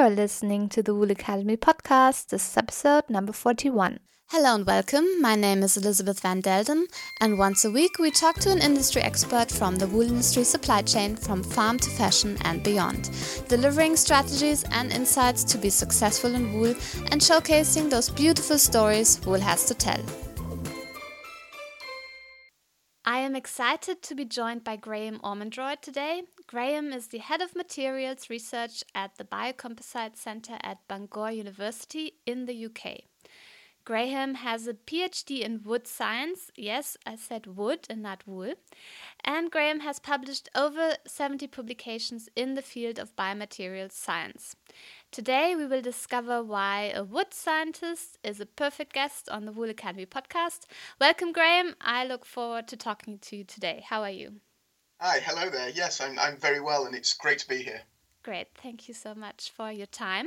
You're 0.00 0.08
listening 0.08 0.70
to 0.70 0.82
the 0.82 0.94
Wool 0.94 1.10
Academy 1.10 1.58
podcast. 1.58 2.28
This 2.28 2.48
is 2.48 2.56
episode 2.56 3.10
number 3.10 3.34
41. 3.34 4.00
Hello 4.30 4.54
and 4.54 4.66
welcome. 4.66 5.20
My 5.20 5.34
name 5.34 5.62
is 5.62 5.76
Elizabeth 5.76 6.20
Van 6.20 6.40
Delden, 6.40 6.84
and 7.20 7.38
once 7.38 7.66
a 7.66 7.70
week 7.70 7.98
we 7.98 8.10
talk 8.10 8.36
to 8.36 8.50
an 8.50 8.62
industry 8.62 9.02
expert 9.02 9.50
from 9.50 9.76
the 9.76 9.86
wool 9.88 10.08
industry 10.08 10.42
supply 10.44 10.80
chain 10.80 11.16
from 11.16 11.42
farm 11.42 11.78
to 11.80 11.90
fashion 11.90 12.38
and 12.44 12.62
beyond, 12.62 13.10
delivering 13.48 13.94
strategies 13.94 14.64
and 14.70 14.90
insights 14.90 15.44
to 15.44 15.58
be 15.58 15.68
successful 15.68 16.34
in 16.34 16.54
wool 16.54 16.74
and 17.12 17.20
showcasing 17.20 17.90
those 17.90 18.08
beautiful 18.08 18.56
stories 18.56 19.20
wool 19.26 19.38
has 19.38 19.66
to 19.66 19.74
tell. 19.74 20.02
I 23.04 23.18
am 23.18 23.36
excited 23.36 24.00
to 24.02 24.14
be 24.14 24.24
joined 24.24 24.64
by 24.64 24.76
Graham 24.76 25.18
Ormondroyd 25.18 25.82
today. 25.82 26.22
Graham 26.50 26.92
is 26.92 27.06
the 27.06 27.18
head 27.18 27.40
of 27.40 27.54
materials 27.54 28.28
research 28.28 28.82
at 28.92 29.14
the 29.18 29.22
Biocomposite 29.22 30.16
Centre 30.16 30.58
at 30.64 30.78
Bangor 30.88 31.30
University 31.30 32.14
in 32.26 32.46
the 32.46 32.66
UK. 32.66 33.02
Graham 33.84 34.34
has 34.34 34.66
a 34.66 34.74
PhD 34.74 35.42
in 35.42 35.62
wood 35.62 35.86
science. 35.86 36.50
Yes, 36.56 36.96
I 37.06 37.14
said 37.14 37.56
wood 37.56 37.86
and 37.88 38.02
not 38.02 38.26
wool. 38.26 38.54
And 39.24 39.48
Graham 39.48 39.78
has 39.78 40.00
published 40.00 40.48
over 40.56 40.96
70 41.06 41.46
publications 41.46 42.28
in 42.34 42.56
the 42.56 42.62
field 42.62 42.98
of 42.98 43.14
biomaterials 43.14 43.92
science. 43.92 44.56
Today, 45.12 45.54
we 45.54 45.66
will 45.66 45.82
discover 45.82 46.42
why 46.42 46.90
a 46.92 47.04
wood 47.04 47.32
scientist 47.32 48.18
is 48.24 48.40
a 48.40 48.44
perfect 48.44 48.92
guest 48.92 49.28
on 49.28 49.44
the 49.44 49.52
Wool 49.52 49.70
Academy 49.70 50.04
podcast. 50.04 50.62
Welcome, 51.00 51.30
Graham. 51.30 51.76
I 51.80 52.04
look 52.04 52.24
forward 52.24 52.66
to 52.66 52.76
talking 52.76 53.20
to 53.20 53.36
you 53.36 53.44
today. 53.44 53.84
How 53.86 54.02
are 54.02 54.10
you? 54.10 54.40
Hi, 55.02 55.18
hello 55.24 55.48
there. 55.48 55.70
Yes, 55.70 55.98
I'm, 56.02 56.18
I'm 56.18 56.36
very 56.36 56.60
well, 56.60 56.84
and 56.84 56.94
it's 56.94 57.14
great 57.14 57.38
to 57.38 57.48
be 57.48 57.62
here. 57.62 57.80
Great. 58.22 58.48
Thank 58.62 58.86
you 58.86 58.92
so 58.92 59.14
much 59.14 59.50
for 59.50 59.72
your 59.72 59.86
time. 59.86 60.26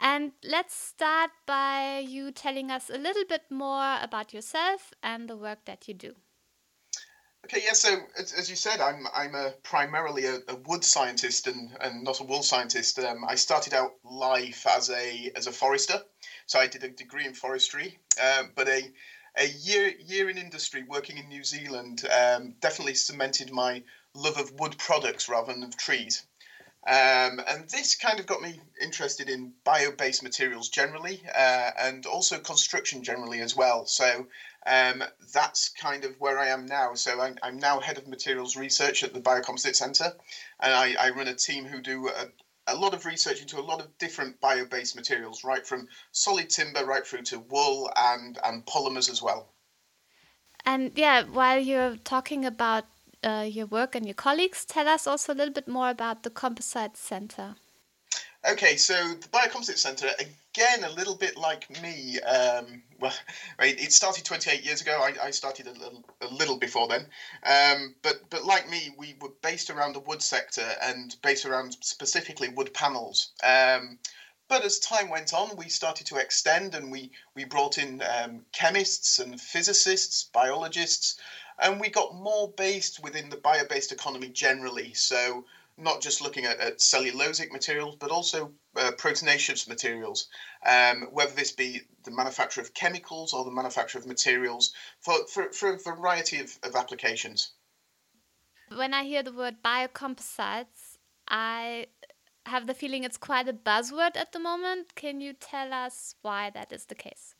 And 0.00 0.32
let's 0.42 0.74
start 0.74 1.30
by 1.46 2.04
you 2.04 2.32
telling 2.32 2.72
us 2.72 2.90
a 2.90 2.98
little 2.98 3.22
bit 3.28 3.42
more 3.50 3.98
about 4.02 4.34
yourself 4.34 4.92
and 5.00 5.30
the 5.30 5.36
work 5.36 5.64
that 5.66 5.86
you 5.86 5.94
do. 5.94 6.14
Okay, 7.44 7.62
yeah. 7.64 7.72
So 7.72 8.00
as, 8.18 8.32
as 8.32 8.50
you 8.50 8.56
said, 8.56 8.80
I'm 8.80 9.06
I'm 9.14 9.36
a 9.36 9.52
primarily 9.62 10.26
a, 10.26 10.38
a, 10.48 10.56
wood 10.66 10.82
scientist 10.82 11.46
and, 11.46 11.70
and 11.80 12.02
not 12.02 12.18
a 12.18 12.24
wool 12.24 12.42
scientist. 12.42 12.98
Um, 12.98 13.24
I 13.28 13.36
started 13.36 13.74
out 13.74 13.92
life 14.02 14.66
as 14.66 14.90
a 14.90 15.30
as 15.36 15.46
a 15.46 15.52
forester, 15.52 16.02
so 16.46 16.58
I 16.58 16.66
did 16.66 16.82
a 16.82 16.88
degree 16.88 17.26
in 17.26 17.34
forestry. 17.34 17.96
Um, 18.20 18.50
but 18.56 18.68
a 18.68 18.90
a 19.36 19.46
year 19.46 19.92
year 20.00 20.28
in 20.28 20.36
industry 20.36 20.84
working 20.88 21.16
in 21.16 21.28
New 21.28 21.44
Zealand 21.44 22.04
um, 22.06 22.54
definitely 22.60 22.94
cemented 22.94 23.52
my 23.52 23.82
love 24.14 24.36
of 24.38 24.52
wood 24.58 24.76
products 24.78 25.28
rather 25.28 25.52
than 25.52 25.62
of 25.62 25.76
trees. 25.76 26.24
Um, 26.86 27.42
and 27.46 27.68
this 27.68 27.94
kind 27.94 28.18
of 28.20 28.26
got 28.26 28.40
me 28.40 28.58
interested 28.80 29.28
in 29.28 29.52
bio 29.64 29.90
based 29.92 30.22
materials 30.22 30.70
generally 30.70 31.22
uh, 31.28 31.70
and 31.78 32.06
also 32.06 32.38
construction 32.38 33.04
generally 33.04 33.40
as 33.40 33.54
well. 33.54 33.84
So 33.86 34.26
um, 34.66 35.04
that's 35.34 35.68
kind 35.68 36.04
of 36.04 36.18
where 36.18 36.38
I 36.38 36.48
am 36.48 36.64
now. 36.64 36.94
So 36.94 37.20
I'm, 37.20 37.36
I'm, 37.42 37.58
now 37.58 37.80
head 37.80 37.98
of 37.98 38.08
materials 38.08 38.56
research 38.56 39.04
at 39.04 39.12
the 39.12 39.20
Biocomposite 39.20 39.76
Centre, 39.76 40.12
and 40.60 40.72
I, 40.72 40.94
I 40.98 41.10
run 41.10 41.28
a 41.28 41.34
team 41.34 41.66
who 41.66 41.80
do 41.82 42.08
a, 42.08 42.28
a 42.66 42.74
lot 42.74 42.94
of 42.94 43.04
research 43.04 43.42
into 43.42 43.58
a 43.58 43.62
lot 43.62 43.80
of 43.80 43.98
different 43.98 44.40
bio 44.40 44.64
based 44.64 44.96
materials, 44.96 45.44
right 45.44 45.66
from 45.66 45.86
solid 46.12 46.48
timber 46.48 46.84
right 46.86 47.06
through 47.06 47.22
to 47.22 47.40
wool 47.40 47.90
and, 47.94 48.38
and 48.42 48.64
polymers 48.64 49.10
as 49.10 49.22
well. 49.22 49.52
And 50.64 50.92
yeah, 50.94 51.24
while 51.24 51.58
you're 51.58 51.96
talking 51.96 52.44
about 52.44 52.84
uh, 53.22 53.46
your 53.48 53.66
work 53.66 53.94
and 53.94 54.06
your 54.06 54.14
colleagues. 54.14 54.64
Tell 54.64 54.88
us 54.88 55.06
also 55.06 55.32
a 55.32 55.36
little 55.36 55.54
bit 55.54 55.68
more 55.68 55.90
about 55.90 56.22
the 56.22 56.30
Composite 56.30 56.96
Center. 56.96 57.56
Okay, 58.48 58.76
so 58.76 58.94
the 58.94 59.28
Biocomposite 59.28 59.76
Center, 59.76 60.08
again, 60.18 60.84
a 60.84 60.90
little 60.94 61.14
bit 61.14 61.36
like 61.36 61.68
me. 61.82 62.18
Um, 62.20 62.82
well, 62.98 63.12
it 63.60 63.92
started 63.92 64.24
28 64.24 64.64
years 64.64 64.80
ago. 64.80 64.98
I, 65.02 65.26
I 65.26 65.30
started 65.30 65.66
a 65.66 65.72
little, 65.72 66.04
a 66.22 66.28
little 66.28 66.58
before 66.58 66.88
then. 66.88 67.06
Um, 67.44 67.94
but, 68.02 68.22
but 68.30 68.44
like 68.44 68.68
me, 68.70 68.94
we 68.96 69.14
were 69.20 69.32
based 69.42 69.68
around 69.68 69.94
the 69.94 70.00
wood 70.00 70.22
sector 70.22 70.66
and 70.82 71.14
based 71.22 71.44
around 71.44 71.76
specifically 71.80 72.48
wood 72.48 72.72
panels. 72.72 73.32
Um, 73.44 73.98
but 74.48 74.64
as 74.64 74.80
time 74.80 75.10
went 75.10 75.34
on, 75.34 75.54
we 75.56 75.68
started 75.68 76.06
to 76.08 76.16
extend 76.16 76.74
and 76.74 76.90
we, 76.90 77.12
we 77.36 77.44
brought 77.44 77.78
in 77.78 78.02
um, 78.02 78.40
chemists 78.52 79.18
and 79.18 79.38
physicists, 79.40 80.24
biologists, 80.24 81.20
and 81.60 81.80
we 81.80 81.88
got 81.88 82.14
more 82.14 82.52
based 82.56 83.02
within 83.02 83.28
the 83.30 83.36
bio-based 83.36 83.92
economy 83.92 84.28
generally. 84.28 84.94
So 84.94 85.44
not 85.76 86.00
just 86.00 86.20
looking 86.20 86.44
at, 86.44 86.60
at 86.60 86.78
cellulosic 86.78 87.50
materials, 87.52 87.96
but 87.98 88.10
also 88.10 88.52
uh, 88.76 88.92
proteinaceous 88.96 89.68
materials, 89.68 90.28
um, 90.66 91.08
whether 91.12 91.32
this 91.34 91.52
be 91.52 91.82
the 92.04 92.10
manufacture 92.10 92.60
of 92.60 92.74
chemicals 92.74 93.32
or 93.32 93.44
the 93.44 93.50
manufacture 93.50 93.98
of 93.98 94.06
materials 94.06 94.72
for, 95.00 95.26
for, 95.26 95.50
for 95.52 95.74
a 95.74 95.78
variety 95.78 96.38
of, 96.40 96.58
of 96.62 96.76
applications. 96.76 97.52
When 98.74 98.94
I 98.94 99.04
hear 99.04 99.22
the 99.22 99.32
word 99.32 99.56
biocomposites, 99.64 100.98
I 101.28 101.86
have 102.46 102.66
the 102.66 102.74
feeling 102.74 103.04
it's 103.04 103.16
quite 103.16 103.48
a 103.48 103.52
buzzword 103.52 104.16
at 104.16 104.32
the 104.32 104.38
moment. 104.38 104.94
Can 104.94 105.20
you 105.20 105.32
tell 105.32 105.72
us 105.72 106.14
why 106.22 106.50
that 106.50 106.72
is 106.72 106.86
the 106.86 106.94
case? 106.94 107.34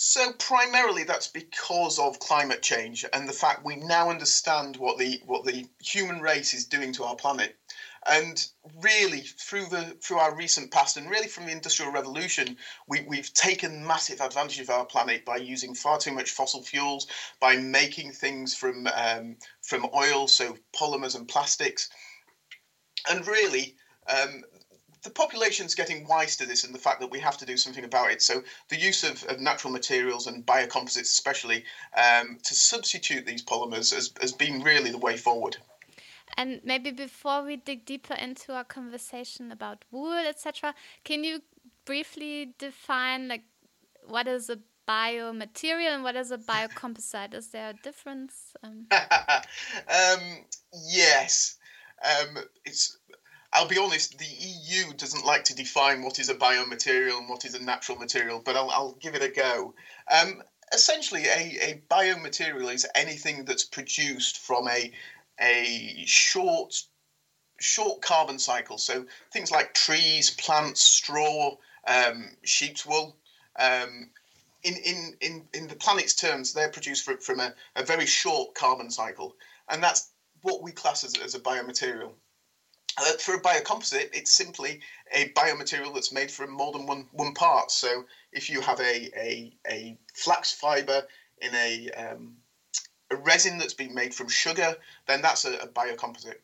So 0.00 0.30
primarily 0.34 1.02
that's 1.02 1.26
because 1.26 1.98
of 1.98 2.20
climate 2.20 2.62
change 2.62 3.04
and 3.12 3.28
the 3.28 3.32
fact 3.32 3.64
we 3.64 3.74
now 3.74 4.10
understand 4.10 4.76
what 4.76 4.96
the 4.96 5.20
what 5.24 5.44
the 5.44 5.66
human 5.80 6.20
race 6.20 6.54
is 6.54 6.64
doing 6.66 6.92
to 6.92 7.04
our 7.04 7.16
planet. 7.16 7.56
And 8.06 8.46
really 8.76 9.22
through 9.22 9.66
the 9.70 9.96
through 10.00 10.18
our 10.18 10.32
recent 10.36 10.70
past 10.70 10.96
and 10.96 11.10
really 11.10 11.26
from 11.26 11.46
the 11.46 11.50
industrial 11.50 11.90
revolution, 11.90 12.56
we, 12.86 13.00
we've 13.08 13.32
taken 13.32 13.84
massive 13.84 14.20
advantage 14.20 14.60
of 14.60 14.70
our 14.70 14.84
planet 14.84 15.24
by 15.24 15.38
using 15.38 15.74
far 15.74 15.98
too 15.98 16.12
much 16.12 16.30
fossil 16.30 16.62
fuels, 16.62 17.08
by 17.40 17.56
making 17.56 18.12
things 18.12 18.54
from 18.54 18.86
um, 18.94 19.36
from 19.62 19.84
oil, 19.92 20.28
so 20.28 20.56
polymers 20.76 21.16
and 21.16 21.26
plastics. 21.26 21.88
And 23.10 23.26
really, 23.26 23.74
um, 24.06 24.44
the 25.02 25.10
population's 25.10 25.74
getting 25.74 26.06
wise 26.06 26.36
to 26.36 26.46
this 26.46 26.64
and 26.64 26.74
the 26.74 26.78
fact 26.78 27.00
that 27.00 27.10
we 27.10 27.20
have 27.20 27.36
to 27.38 27.46
do 27.46 27.56
something 27.56 27.84
about 27.84 28.10
it. 28.10 28.22
So 28.22 28.42
the 28.68 28.76
use 28.76 29.04
of, 29.04 29.22
of 29.24 29.40
natural 29.40 29.72
materials 29.72 30.26
and 30.26 30.44
biocomposites, 30.44 31.02
especially 31.02 31.64
um, 31.96 32.38
to 32.42 32.54
substitute 32.54 33.26
these 33.26 33.44
polymers, 33.44 33.94
has, 33.94 34.12
has 34.20 34.32
been 34.32 34.62
really 34.62 34.90
the 34.90 34.98
way 34.98 35.16
forward. 35.16 35.56
And 36.36 36.60
maybe 36.64 36.90
before 36.90 37.42
we 37.44 37.56
dig 37.56 37.84
deeper 37.84 38.14
into 38.14 38.52
our 38.52 38.64
conversation 38.64 39.50
about 39.50 39.84
wool, 39.90 40.12
etc., 40.12 40.74
can 41.04 41.24
you 41.24 41.40
briefly 41.84 42.54
define 42.58 43.28
like 43.28 43.44
what 44.06 44.28
is 44.28 44.50
a 44.50 44.58
biomaterial 44.88 45.94
and 45.94 46.02
what 46.02 46.16
is 46.16 46.30
a 46.30 46.38
biocomposite? 46.38 47.34
is 47.34 47.48
there 47.48 47.70
a 47.70 47.74
difference? 47.74 48.54
Um... 48.62 48.86
um, 48.92 50.20
yes, 50.72 51.56
um, 52.04 52.38
it's 52.64 52.98
I'll 53.58 53.66
be 53.66 53.76
honest, 53.76 54.16
the 54.16 54.24
EU 54.24 54.92
doesn't 54.92 55.26
like 55.26 55.42
to 55.46 55.54
define 55.54 56.02
what 56.02 56.20
is 56.20 56.28
a 56.28 56.34
biomaterial 56.36 57.18
and 57.18 57.28
what 57.28 57.44
is 57.44 57.56
a 57.56 57.62
natural 57.64 57.98
material, 57.98 58.40
but 58.44 58.54
I'll, 58.54 58.70
I'll 58.70 58.96
give 59.00 59.16
it 59.16 59.22
a 59.22 59.28
go. 59.28 59.74
Um, 60.08 60.44
essentially, 60.72 61.24
a, 61.24 61.58
a 61.60 61.82
biomaterial 61.90 62.72
is 62.72 62.86
anything 62.94 63.44
that's 63.44 63.64
produced 63.64 64.38
from 64.38 64.68
a, 64.68 64.92
a 65.40 66.04
short 66.06 66.72
short 67.58 68.00
carbon 68.00 68.38
cycle. 68.38 68.78
So 68.78 69.04
things 69.32 69.50
like 69.50 69.74
trees, 69.74 70.30
plants, 70.30 70.84
straw, 70.84 71.56
um, 71.84 72.36
sheep's 72.44 72.86
wool. 72.86 73.16
Um, 73.58 74.10
in, 74.62 74.76
in, 74.76 75.14
in, 75.20 75.48
in 75.52 75.66
the 75.66 75.74
planet's 75.74 76.14
terms, 76.14 76.52
they're 76.52 76.70
produced 76.70 77.10
from, 77.20 77.40
a, 77.40 77.52
a 77.74 77.84
very 77.84 78.06
short 78.06 78.54
carbon 78.54 78.88
cycle. 78.88 79.34
And 79.68 79.82
that's 79.82 80.12
what 80.42 80.62
we 80.62 80.70
class 80.70 81.02
as, 81.02 81.14
as 81.16 81.34
a 81.34 81.40
biomaterial. 81.40 82.12
Uh, 83.00 83.12
for 83.18 83.34
a 83.34 83.40
biocomposite, 83.40 84.08
it's 84.12 84.32
simply 84.32 84.80
a 85.12 85.28
biomaterial 85.30 85.94
that's 85.94 86.12
made 86.12 86.30
from 86.30 86.50
more 86.50 86.72
than 86.72 86.86
one, 86.86 87.06
one 87.12 87.34
part. 87.34 87.70
So 87.70 88.04
if 88.32 88.50
you 88.50 88.60
have 88.60 88.80
a, 88.80 89.10
a, 89.16 89.52
a 89.68 89.98
flax 90.14 90.52
fiber 90.52 91.02
in 91.40 91.54
a, 91.54 91.90
um, 91.92 92.36
a 93.10 93.16
resin 93.16 93.58
that's 93.58 93.74
been 93.74 93.94
made 93.94 94.14
from 94.14 94.28
sugar, 94.28 94.76
then 95.06 95.22
that's 95.22 95.44
a, 95.44 95.54
a 95.58 95.68
biocomposite. 95.68 96.40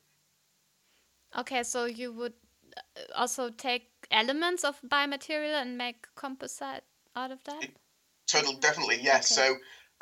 Okay, 1.39 1.63
so 1.63 1.85
you 1.85 2.13
would 2.13 2.35
uh, 2.77 3.01
also 3.17 3.51
take 3.51 3.91
elements 4.11 4.65
of 4.65 4.81
biomaterial 4.89 5.61
and 5.61 5.77
make 5.77 6.07
composite 6.15 6.85
out 7.17 7.31
of 7.31 7.43
that? 7.45 7.69
Total, 8.27 8.55
definitely, 8.55 9.01
yes. 9.03 9.37
Okay. 9.37 9.55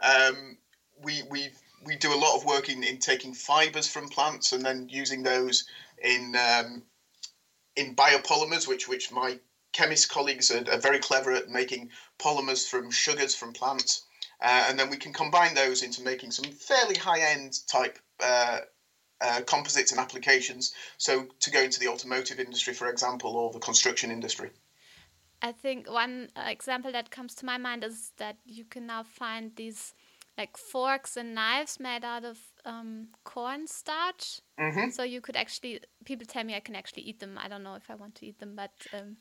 So 0.03 0.29
um, 0.29 0.57
we 1.03 1.23
we 1.31 1.51
we 1.85 1.97
do 1.97 2.13
a 2.13 2.17
lot 2.17 2.37
of 2.37 2.45
work 2.45 2.69
in, 2.69 2.85
in 2.85 2.99
taking 2.99 3.35
fibers 3.35 3.89
from 3.89 4.09
plants 4.09 4.53
and 4.53 4.65
then 4.65 4.89
using 4.89 5.23
those 5.23 5.65
in 6.03 6.37
um, 6.37 6.83
in 7.77 7.95
biopolymers, 7.97 8.69
which 8.69 8.89
which 8.89 9.11
my 9.11 9.39
chemist 9.73 10.11
colleagues 10.11 10.51
are, 10.51 10.65
are, 10.71 10.79
very 10.79 10.99
clever 10.99 11.33
at 11.33 11.49
making 11.49 11.89
polymers 12.19 12.69
from 12.69 12.91
sugars 12.91 13.35
from 13.35 13.53
plants, 13.53 14.05
uh, 14.41 14.67
and 14.69 14.79
then 14.79 14.91
we 14.91 14.97
can 14.97 15.13
combine 15.13 15.55
those 15.55 15.83
into 15.83 16.03
making 16.03 16.31
some 16.31 16.51
fairly 16.53 16.97
high 16.97 17.21
end 17.21 17.59
type 17.67 17.99
uh, 18.23 18.59
uh, 19.21 19.41
composites 19.47 19.93
and 19.93 20.01
applications. 20.01 20.75
So 20.99 21.27
to 21.41 21.51
go 21.51 21.63
into 21.63 21.81
the 21.81 21.89
automotive 21.89 22.41
industry, 22.41 22.75
for 22.75 22.89
example, 22.89 23.37
or 23.37 23.53
the 23.53 23.61
construction 23.61 24.11
industry. 24.11 24.51
I 25.41 25.53
think 25.53 25.91
one 25.91 26.29
uh, 26.37 26.43
example 26.47 26.93
that 26.93 27.11
comes 27.11 27.35
to 27.37 27.47
my 27.47 27.59
mind 27.59 27.83
is 27.83 28.13
that 28.19 28.37
you 28.45 28.65
can 28.65 28.87
now 28.87 29.03
find 29.03 29.53
these 29.57 29.95
like 30.39 30.57
forks 30.57 31.17
and 31.17 31.35
knives 31.35 31.81
made 31.81 32.05
out 32.05 32.25
of 32.25 32.39
um, 32.65 33.09
cornstarch. 33.25 34.41
Mm-hmm. 34.59 34.91
So 34.91 35.03
you 35.03 35.21
could 35.21 35.37
actually, 35.37 35.81
people 36.05 36.27
tell 36.27 36.45
me 36.45 36.55
I 36.55 36.61
can 36.61 36.75
actually 36.75 37.03
eat 37.03 37.21
them. 37.21 37.39
I 37.43 37.49
don't 37.49 37.63
know 37.63 37.75
if 37.75 37.91
I 37.91 37.95
want 37.95 38.15
to 38.17 38.27
eat 38.27 38.39
them, 38.39 38.55
but 38.57 38.73
um, 38.95 39.17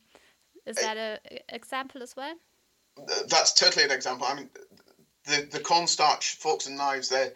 is 0.65 0.77
that 0.77 0.97
a, 0.97 1.19
a 1.31 1.55
example 1.55 2.03
as 2.03 2.15
well? 2.15 2.35
That's 3.27 3.53
totally 3.53 3.85
an 3.85 3.91
example. 3.91 4.27
I 4.27 4.35
mean, 4.35 4.49
the 5.25 5.47
the 5.51 5.59
cornstarch 5.59 6.35
forks 6.35 6.67
and 6.67 6.77
knives. 6.77 7.09
There, 7.09 7.31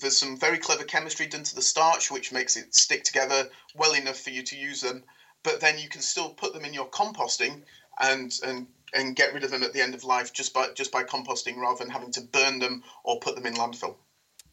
there's 0.00 0.16
some 0.16 0.38
very 0.38 0.58
clever 0.58 0.84
chemistry 0.84 1.26
done 1.26 1.44
to 1.44 1.54
the 1.54 1.62
starch, 1.62 2.10
which 2.10 2.32
makes 2.32 2.56
it 2.56 2.74
stick 2.74 3.04
together 3.04 3.48
well 3.74 3.92
enough 3.92 4.18
for 4.18 4.30
you 4.30 4.42
to 4.42 4.56
use 4.56 4.80
them. 4.80 5.04
But 5.42 5.60
then 5.60 5.78
you 5.78 5.88
can 5.88 6.00
still 6.00 6.30
put 6.30 6.54
them 6.54 6.64
in 6.64 6.74
your 6.74 6.88
composting 6.88 7.62
and 8.00 8.32
and 8.44 8.66
and 8.94 9.16
get 9.16 9.34
rid 9.34 9.44
of 9.44 9.50
them 9.50 9.62
at 9.62 9.72
the 9.72 9.82
end 9.82 9.94
of 9.94 10.04
life 10.04 10.32
just 10.32 10.54
by 10.54 10.68
just 10.74 10.92
by 10.92 11.04
composting 11.04 11.56
rather 11.56 11.78
than 11.78 11.90
having 11.90 12.12
to 12.12 12.20
burn 12.20 12.58
them 12.58 12.82
or 13.04 13.20
put 13.20 13.34
them 13.34 13.46
in 13.46 13.54
landfill. 13.54 13.96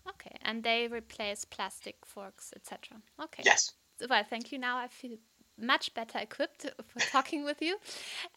Okay, 0.07 0.35
and 0.41 0.63
they 0.63 0.87
replace 0.87 1.45
plastic 1.45 1.95
forks, 2.05 2.51
etc. 2.55 3.01
Okay. 3.21 3.43
Yes. 3.45 3.73
Well, 4.09 4.23
thank 4.29 4.51
you. 4.51 4.59
Now 4.59 4.77
I 4.77 4.87
feel 4.87 5.17
much 5.57 5.93
better 5.93 6.19
equipped 6.19 6.65
for 6.87 6.99
talking 6.99 7.43
with 7.43 7.61
you. 7.61 7.77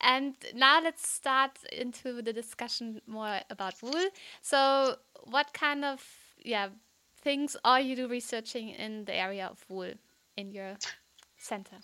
And 0.00 0.34
now 0.54 0.80
let's 0.82 1.08
start 1.08 1.58
into 1.72 2.22
the 2.22 2.32
discussion 2.32 3.00
more 3.06 3.40
about 3.50 3.74
wool. 3.82 4.08
So, 4.42 4.96
what 5.24 5.52
kind 5.52 5.84
of 5.84 6.02
yeah 6.38 6.68
things 7.22 7.56
are 7.64 7.80
you 7.80 8.06
researching 8.06 8.68
in 8.68 9.04
the 9.04 9.14
area 9.14 9.46
of 9.46 9.64
wool 9.68 9.92
in 10.36 10.52
your 10.52 10.76
center? 11.38 11.76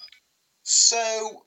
So, 0.63 1.45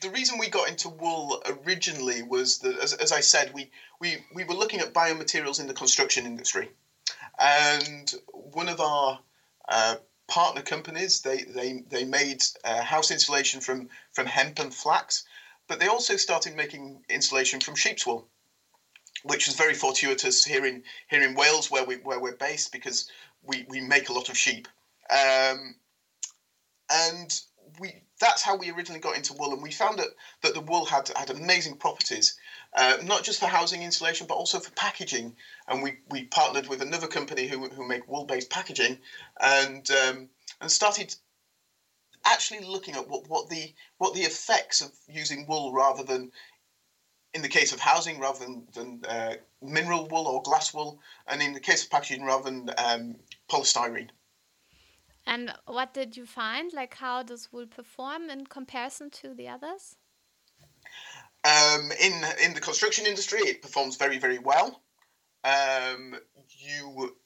the 0.00 0.10
reason 0.10 0.38
we 0.38 0.48
got 0.48 0.68
into 0.68 0.88
wool 0.88 1.42
originally 1.64 2.22
was 2.22 2.58
that, 2.58 2.78
as, 2.78 2.92
as 2.92 3.10
I 3.10 3.20
said, 3.20 3.52
we, 3.54 3.70
we, 4.00 4.18
we 4.34 4.44
were 4.44 4.54
looking 4.54 4.80
at 4.80 4.94
biomaterials 4.94 5.60
in 5.60 5.66
the 5.66 5.74
construction 5.74 6.24
industry. 6.26 6.70
And 7.38 8.12
one 8.32 8.68
of 8.68 8.80
our 8.80 9.20
uh, 9.68 9.96
partner 10.26 10.62
companies, 10.62 11.20
they, 11.22 11.42
they, 11.42 11.84
they 11.88 12.04
made 12.04 12.42
uh, 12.64 12.82
house 12.82 13.10
insulation 13.10 13.60
from, 13.60 13.88
from 14.12 14.26
hemp 14.26 14.58
and 14.58 14.74
flax, 14.74 15.24
but 15.68 15.78
they 15.78 15.88
also 15.88 16.16
started 16.16 16.56
making 16.56 17.02
insulation 17.08 17.60
from 17.60 17.74
sheep's 17.74 18.06
wool, 18.06 18.26
which 19.22 19.46
was 19.46 19.56
very 19.56 19.74
fortuitous 19.74 20.44
here 20.44 20.64
in, 20.64 20.82
here 21.08 21.22
in 21.22 21.34
Wales, 21.34 21.70
where, 21.70 21.84
we, 21.84 21.96
where 21.96 22.20
we're 22.20 22.36
based, 22.36 22.72
because 22.72 23.10
we, 23.42 23.66
we 23.68 23.80
make 23.80 24.08
a 24.08 24.12
lot 24.12 24.28
of 24.28 24.36
sheep. 24.36 24.66
Um, 25.10 25.74
and 26.90 27.40
we 27.78 28.02
that's 28.20 28.42
how 28.42 28.56
we 28.56 28.70
originally 28.70 29.00
got 29.00 29.16
into 29.16 29.34
wool, 29.34 29.52
and 29.52 29.62
we 29.62 29.70
found 29.70 29.98
that, 29.98 30.08
that 30.42 30.54
the 30.54 30.60
wool 30.60 30.84
had 30.84 31.10
had 31.16 31.30
amazing 31.30 31.76
properties, 31.76 32.36
uh, 32.74 32.98
not 33.02 33.24
just 33.24 33.40
for 33.40 33.46
housing 33.46 33.82
insulation, 33.82 34.26
but 34.26 34.34
also 34.34 34.58
for 34.58 34.70
packaging. 34.72 35.34
And 35.66 35.82
we, 35.82 35.98
we 36.10 36.24
partnered 36.24 36.68
with 36.68 36.82
another 36.82 37.06
company 37.06 37.46
who, 37.46 37.68
who 37.68 37.86
make 37.86 38.08
wool 38.08 38.24
based 38.24 38.50
packaging, 38.50 38.98
and 39.40 39.88
um, 39.90 40.28
and 40.60 40.70
started 40.70 41.14
actually 42.24 42.64
looking 42.64 42.94
at 42.94 43.08
what, 43.08 43.28
what 43.28 43.48
the 43.48 43.72
what 43.98 44.14
the 44.14 44.22
effects 44.22 44.80
of 44.80 44.92
using 45.08 45.46
wool 45.46 45.72
rather 45.72 46.02
than 46.02 46.30
in 47.34 47.42
the 47.42 47.48
case 47.48 47.72
of 47.72 47.80
housing 47.80 48.18
rather 48.18 48.44
than, 48.44 48.66
than 48.74 49.04
uh, 49.08 49.34
mineral 49.62 50.08
wool 50.08 50.26
or 50.26 50.42
glass 50.42 50.72
wool, 50.72 51.00
and 51.26 51.42
in 51.42 51.52
the 51.52 51.60
case 51.60 51.84
of 51.84 51.90
packaging 51.90 52.24
rather 52.24 52.44
than 52.44 52.70
um, 52.78 53.16
polystyrene. 53.50 54.10
And 55.26 55.52
what 55.66 55.92
did 55.92 56.16
you 56.16 56.24
find? 56.24 56.72
Like, 56.72 56.94
how 56.94 57.22
does 57.22 57.52
wool 57.52 57.66
perform 57.66 58.30
in 58.30 58.46
comparison 58.46 59.10
to 59.10 59.34
the 59.34 59.46
others? 59.48 59.96
Um, 61.44 61.92
in 62.00 62.24
in 62.42 62.54
the 62.54 62.60
construction 62.60 63.06
industry, 63.06 63.40
it 63.40 63.62
performs 63.62 63.96
very 63.96 64.18
very 64.18 64.38
well. 64.38 64.82
Um, 65.44 66.16
you 66.58 67.16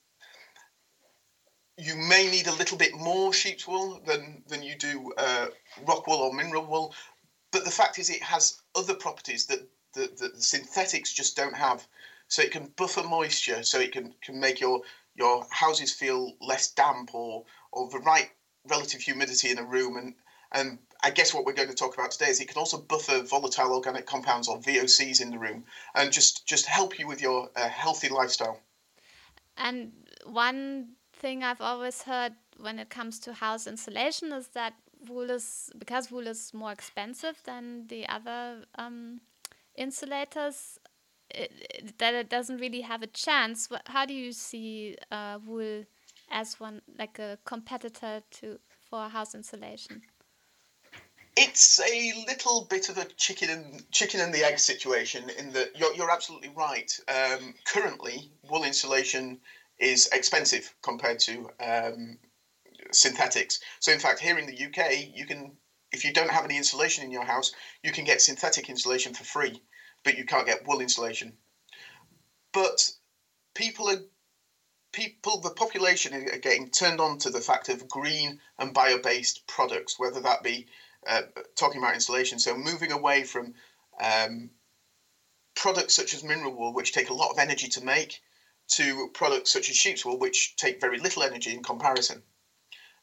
you 1.78 1.96
may 1.96 2.30
need 2.30 2.46
a 2.46 2.52
little 2.52 2.76
bit 2.76 2.94
more 2.94 3.32
sheep's 3.32 3.66
wool 3.66 4.00
than 4.06 4.42
than 4.46 4.62
you 4.62 4.76
do 4.76 5.12
uh, 5.16 5.46
rock 5.84 6.06
wool 6.06 6.18
or 6.18 6.32
mineral 6.32 6.66
wool, 6.66 6.94
but 7.52 7.64
the 7.64 7.70
fact 7.70 7.98
is, 7.98 8.10
it 8.10 8.22
has 8.22 8.58
other 8.74 8.94
properties 8.94 9.46
that 9.46 9.60
the, 9.94 10.10
the 10.16 10.42
synthetics 10.42 11.12
just 11.12 11.36
don't 11.36 11.56
have. 11.56 11.86
So 12.28 12.42
it 12.42 12.50
can 12.50 12.72
buffer 12.76 13.02
moisture, 13.02 13.62
so 13.62 13.78
it 13.78 13.92
can 13.92 14.14
can 14.22 14.40
make 14.40 14.60
your 14.60 14.82
your 15.14 15.46
houses 15.50 15.92
feel 15.92 16.32
less 16.40 16.72
damp 16.72 17.14
or 17.14 17.44
or 17.72 17.90
the 17.90 17.98
right 17.98 18.30
relative 18.66 19.00
humidity 19.00 19.50
in 19.50 19.58
a 19.58 19.64
room 19.64 19.96
and 19.96 20.14
and 20.52 20.78
I 21.02 21.10
guess 21.10 21.34
what 21.34 21.44
we're 21.44 21.52
going 21.52 21.68
to 21.68 21.74
talk 21.74 21.94
about 21.94 22.12
today 22.12 22.30
is 22.30 22.40
it 22.40 22.48
can 22.48 22.58
also 22.58 22.78
buffer 22.78 23.22
volatile 23.22 23.72
organic 23.72 24.06
compounds 24.06 24.48
or 24.48 24.60
VOCs 24.60 25.20
in 25.20 25.30
the 25.30 25.38
room 25.38 25.64
and 25.94 26.12
just 26.12 26.46
just 26.46 26.66
help 26.66 26.98
you 26.98 27.08
with 27.08 27.20
your 27.20 27.50
uh, 27.56 27.68
healthy 27.68 28.08
lifestyle. 28.08 28.60
And 29.56 29.92
one 30.24 30.90
thing 31.14 31.42
I've 31.42 31.60
always 31.60 32.02
heard 32.02 32.34
when 32.58 32.78
it 32.78 32.88
comes 32.88 33.18
to 33.20 33.32
house 33.32 33.66
insulation 33.66 34.32
is 34.32 34.48
that 34.48 34.74
wool 35.08 35.30
is 35.30 35.70
because 35.78 36.10
wool 36.10 36.28
is 36.28 36.54
more 36.54 36.70
expensive 36.70 37.42
than 37.44 37.86
the 37.88 38.08
other 38.08 38.64
um, 38.76 39.20
insulators. 39.74 40.78
It, 41.34 41.98
that 41.98 42.14
it 42.14 42.28
doesn't 42.28 42.58
really 42.58 42.82
have 42.82 43.02
a 43.02 43.06
chance. 43.06 43.68
How 43.86 44.04
do 44.04 44.12
you 44.12 44.32
see 44.32 44.96
uh, 45.10 45.38
wool 45.44 45.84
as 46.30 46.60
one 46.60 46.82
like 46.98 47.18
a 47.18 47.38
competitor 47.44 48.22
to 48.32 48.58
for 48.88 49.08
house 49.08 49.34
insulation? 49.34 50.02
It's 51.36 51.80
a 51.80 52.24
little 52.26 52.66
bit 52.68 52.90
of 52.90 52.98
a 52.98 53.06
chicken 53.06 53.48
and 53.48 53.90
chicken 53.90 54.20
and 54.20 54.34
the 54.34 54.44
egg 54.44 54.58
situation 54.58 55.30
in 55.30 55.52
that 55.52 55.70
you're, 55.74 55.94
you're 55.94 56.10
absolutely 56.10 56.50
right. 56.50 56.92
Um, 57.08 57.54
currently, 57.64 58.30
wool 58.42 58.64
insulation 58.64 59.40
is 59.78 60.08
expensive 60.12 60.74
compared 60.82 61.18
to 61.20 61.48
um, 61.60 62.18
synthetics. 62.92 63.60
So, 63.80 63.92
in 63.92 63.98
fact, 63.98 64.20
here 64.20 64.38
in 64.38 64.46
the 64.46 64.64
UK, 64.66 65.08
you 65.14 65.24
can, 65.24 65.56
if 65.90 66.04
you 66.04 66.12
don't 66.12 66.30
have 66.30 66.44
any 66.44 66.58
insulation 66.58 67.04
in 67.04 67.10
your 67.10 67.24
house, 67.24 67.52
you 67.82 67.92
can 67.92 68.04
get 68.04 68.20
synthetic 68.20 68.68
insulation 68.68 69.14
for 69.14 69.24
free, 69.24 69.62
but 70.04 70.18
you 70.18 70.26
can't 70.26 70.46
get 70.46 70.66
wool 70.66 70.80
insulation. 70.80 71.38
But 72.52 72.90
people 73.54 73.88
are 73.88 74.02
people, 74.92 75.40
the 75.40 75.50
population 75.50 76.14
are 76.14 76.38
getting 76.38 76.70
turned 76.70 77.00
on 77.00 77.18
to 77.18 77.30
the 77.30 77.40
fact 77.40 77.68
of 77.68 77.88
green 77.88 78.38
and 78.58 78.74
bio-based 78.74 79.46
products, 79.46 79.98
whether 79.98 80.20
that 80.20 80.42
be 80.42 80.68
uh, 81.06 81.22
talking 81.56 81.80
about 81.80 81.94
insulation, 81.94 82.38
so 82.38 82.56
moving 82.56 82.92
away 82.92 83.24
from 83.24 83.54
um, 84.00 84.50
products 85.54 85.94
such 85.94 86.14
as 86.14 86.24
mineral 86.24 86.54
wool, 86.54 86.72
which 86.72 86.92
take 86.92 87.10
a 87.10 87.14
lot 87.14 87.30
of 87.30 87.38
energy 87.38 87.68
to 87.68 87.84
make, 87.84 88.20
to 88.68 89.10
products 89.12 89.52
such 89.52 89.68
as 89.68 89.76
sheep's 89.76 90.04
wool, 90.04 90.18
which 90.18 90.56
take 90.56 90.80
very 90.80 90.98
little 90.98 91.22
energy 91.22 91.52
in 91.52 91.62
comparison. 91.62 92.22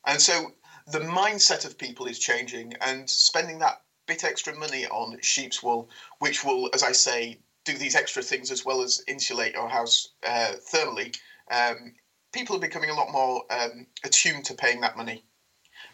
And 0.06 0.22
so 0.22 0.54
the 0.88 1.00
mindset 1.00 1.66
of 1.66 1.78
people 1.78 2.08
is 2.08 2.20
changing, 2.20 2.74
and 2.82 3.10
spending 3.10 3.60
that 3.60 3.82
bit 4.08 4.24
extra 4.24 4.56
money 4.56 4.88
on 4.88 5.18
sheep's 5.22 5.62
wool, 5.62 5.90
which 6.20 6.44
will, 6.44 6.70
as 6.74 6.84
I 6.84 6.94
say, 6.94 7.40
do 7.66 7.78
these 7.78 7.96
extra 7.96 8.24
things 8.24 8.50
as 8.50 8.66
well 8.66 8.82
as 8.82 9.04
insulate 9.08 9.54
your 9.54 9.70
house 9.70 10.10
uh, 10.26 10.54
thermally, 10.74 11.16
um, 11.52 11.94
people 12.32 12.56
are 12.56 12.60
becoming 12.60 12.90
a 12.90 12.96
lot 12.96 13.12
more 13.12 13.44
um, 13.52 13.86
attuned 14.04 14.46
to 14.46 14.54
paying 14.54 14.82
that 14.82 14.98
money. 14.98 15.24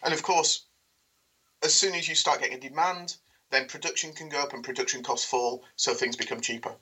And 0.02 0.14
of 0.14 0.22
course, 0.22 0.66
as 1.66 1.74
soon 1.74 1.94
as 1.94 2.08
you 2.08 2.14
start 2.14 2.40
getting 2.40 2.56
a 2.56 2.60
demand, 2.60 3.16
then 3.50 3.66
production 3.66 4.12
can 4.12 4.28
go 4.28 4.40
up 4.40 4.52
and 4.54 4.64
production 4.64 5.02
costs 5.02 5.28
fall, 5.28 5.64
so 5.74 5.92
things 5.94 6.16
become 6.16 6.40
cheaper. 6.40 6.74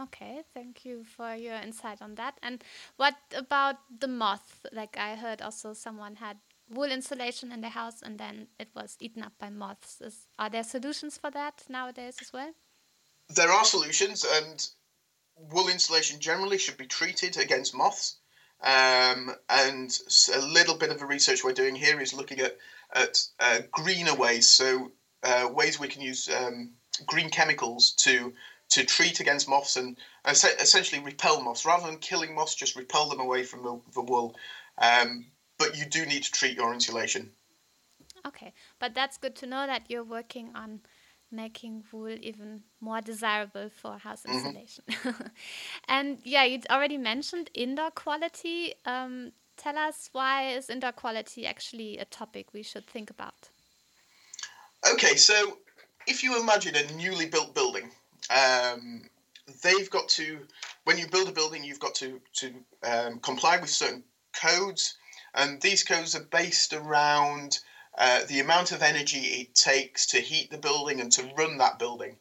Okay, 0.00 0.42
thank 0.54 0.84
you 0.84 1.04
for 1.04 1.34
your 1.34 1.56
insight 1.56 2.00
on 2.00 2.14
that. 2.14 2.38
And 2.42 2.64
what 2.96 3.14
about 3.34 3.76
the 3.98 4.08
moth? 4.08 4.66
Like 4.72 4.96
I 4.96 5.14
heard 5.16 5.42
also 5.42 5.72
someone 5.74 6.16
had 6.16 6.38
wool 6.68 6.90
insulation 6.90 7.52
in 7.52 7.60
their 7.60 7.70
house 7.70 8.02
and 8.02 8.18
then 8.18 8.46
it 8.58 8.68
was 8.74 8.96
eaten 9.00 9.22
up 9.22 9.32
by 9.38 9.50
moths. 9.50 10.00
Is, 10.00 10.26
are 10.38 10.50
there 10.50 10.64
solutions 10.64 11.18
for 11.18 11.30
that 11.32 11.64
nowadays 11.68 12.16
as 12.20 12.32
well? 12.32 12.52
There 13.28 13.50
are 13.50 13.64
solutions, 13.64 14.24
and 14.24 14.66
wool 15.36 15.68
insulation 15.68 16.18
generally 16.20 16.58
should 16.58 16.76
be 16.76 16.86
treated 16.86 17.36
against 17.36 17.74
moths. 17.74 18.16
Um, 18.62 19.34
and 19.48 19.96
a 20.34 20.40
little 20.40 20.76
bit 20.76 20.90
of 20.90 20.98
the 20.98 21.06
research 21.06 21.42
we're 21.42 21.52
doing 21.52 21.76
here 21.76 22.00
is 22.00 22.12
looking 22.12 22.40
at 22.40 22.58
at 22.94 23.18
uh, 23.38 23.60
greener 23.70 24.14
ways, 24.14 24.48
so 24.48 24.92
uh, 25.22 25.48
ways 25.52 25.78
we 25.78 25.88
can 25.88 26.02
use 26.02 26.28
um, 26.28 26.72
green 27.06 27.30
chemicals 27.30 27.92
to 27.92 28.32
to 28.70 28.84
treat 28.84 29.18
against 29.18 29.48
moths 29.48 29.76
and 29.76 29.98
essentially 30.26 31.02
repel 31.02 31.42
moths 31.42 31.66
rather 31.66 31.86
than 31.86 31.98
killing 31.98 32.34
moths. 32.34 32.54
Just 32.54 32.76
repel 32.76 33.08
them 33.08 33.18
away 33.18 33.42
from 33.42 33.64
the, 33.64 33.80
the 33.94 34.02
wool. 34.02 34.36
Um, 34.78 35.26
but 35.58 35.76
you 35.76 35.84
do 35.86 36.06
need 36.06 36.22
to 36.22 36.30
treat 36.30 36.56
your 36.56 36.72
insulation. 36.72 37.30
Okay, 38.26 38.52
but 38.78 38.94
that's 38.94 39.18
good 39.18 39.34
to 39.36 39.46
know 39.46 39.66
that 39.66 39.82
you're 39.88 40.04
working 40.04 40.52
on 40.54 40.80
making 41.32 41.84
wool 41.92 42.16
even 42.20 42.62
more 42.80 43.00
desirable 43.00 43.70
for 43.70 43.98
house 43.98 44.24
insulation. 44.24 44.84
Mm-hmm. 44.88 45.26
and 45.88 46.18
yeah, 46.24 46.44
you 46.44 46.60
already 46.70 46.98
mentioned 46.98 47.50
indoor 47.54 47.90
quality. 47.90 48.74
Um, 48.84 49.32
tell 49.60 49.78
us 49.78 50.08
why 50.12 50.48
is 50.48 50.70
indoor 50.70 50.92
quality 50.92 51.46
actually 51.46 51.98
a 51.98 52.04
topic 52.04 52.52
we 52.52 52.62
should 52.62 52.86
think 52.86 53.10
about? 53.10 53.50
Okay, 54.92 55.16
so 55.16 55.58
if 56.06 56.24
you 56.24 56.40
imagine 56.40 56.74
a 56.74 56.92
newly 56.94 57.26
built 57.26 57.54
building, 57.54 57.90
um, 58.30 59.02
they've 59.62 59.90
got 59.90 60.08
to 60.08 60.38
when 60.84 60.98
you 60.98 61.06
build 61.08 61.28
a 61.28 61.32
building, 61.32 61.62
you've 61.62 61.80
got 61.80 61.94
to 61.96 62.20
to 62.34 62.54
um, 62.84 63.18
comply 63.20 63.58
with 63.58 63.70
certain 63.70 64.02
codes, 64.32 64.96
and 65.34 65.60
these 65.60 65.84
codes 65.84 66.16
are 66.16 66.24
based 66.24 66.72
around 66.72 67.58
uh, 67.98 68.20
the 68.28 68.40
amount 68.40 68.72
of 68.72 68.82
energy 68.82 69.18
it 69.18 69.54
takes 69.54 70.06
to 70.06 70.20
heat 70.20 70.50
the 70.50 70.58
building 70.58 71.00
and 71.00 71.12
to 71.12 71.30
run 71.36 71.58
that 71.58 71.78
building. 71.78 72.16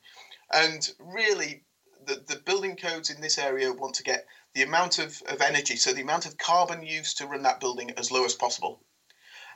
And 0.52 0.90
really, 1.00 1.64
the, 2.06 2.22
the 2.28 2.42
building 2.46 2.76
codes 2.76 3.10
in 3.10 3.22
this 3.22 3.38
area 3.38 3.72
want 3.72 3.94
to 3.96 4.04
get 4.04 4.26
the 4.54 4.64
amount 4.64 5.00
of, 5.00 5.22
of 5.28 5.42
energy, 5.42 5.76
so 5.76 5.94
the 5.94 6.02
amount 6.02 6.26
of 6.26 6.38
carbon 6.38 6.84
used 6.84 7.18
to 7.18 7.28
run 7.28 7.44
that 7.44 7.60
building 7.60 7.92
as 7.98 8.12
low 8.12 8.26
as 8.26 8.36
possible. 8.36 8.82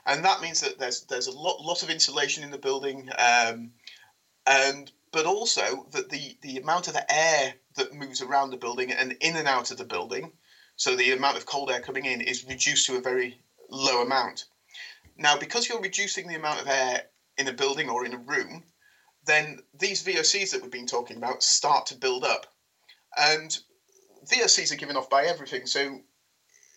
And 0.06 0.24
that 0.24 0.40
means 0.40 0.60
that 0.60 0.78
there's 0.78 1.02
there's 1.02 1.26
a 1.26 1.38
lot 1.38 1.60
lot 1.60 1.82
of 1.82 1.90
insulation 1.90 2.44
in 2.44 2.50
the 2.50 2.58
building, 2.58 3.10
um, 3.18 3.72
and 4.46 4.90
but 5.12 5.26
also 5.26 5.86
that 5.92 6.10
the, 6.10 6.36
the 6.42 6.58
amount 6.58 6.88
of 6.88 6.94
the 6.94 7.12
air 7.12 7.54
that 7.76 7.94
moves 7.94 8.20
around 8.20 8.50
the 8.50 8.56
building 8.56 8.92
and 8.92 9.16
in 9.20 9.36
and 9.36 9.48
out 9.48 9.70
of 9.70 9.78
the 9.78 9.84
building, 9.84 10.32
so 10.76 10.94
the 10.94 11.12
amount 11.12 11.36
of 11.36 11.46
cold 11.46 11.70
air 11.70 11.80
coming 11.80 12.04
in 12.04 12.20
is 12.20 12.44
reduced 12.44 12.86
to 12.86 12.96
a 12.96 13.00
very 13.00 13.40
low 13.70 14.02
amount. 14.02 14.44
Now, 15.16 15.36
because 15.38 15.68
you're 15.68 15.80
reducing 15.80 16.26
the 16.26 16.34
amount 16.34 16.60
of 16.60 16.68
air 16.68 17.04
in 17.38 17.48
a 17.48 17.52
building 17.52 17.88
or 17.88 18.04
in 18.04 18.12
a 18.12 18.18
room, 18.18 18.64
then 19.24 19.60
these 19.72 20.04
VOCs 20.04 20.50
that 20.50 20.60
we've 20.60 20.70
been 20.70 20.86
talking 20.86 21.16
about 21.16 21.42
start 21.42 21.86
to 21.86 21.96
build 21.96 22.24
up. 22.24 22.46
And 23.16 23.56
VOCs 24.26 24.72
are 24.72 24.76
given 24.76 24.96
off 24.96 25.10
by 25.10 25.24
everything. 25.24 25.66
So 25.66 26.00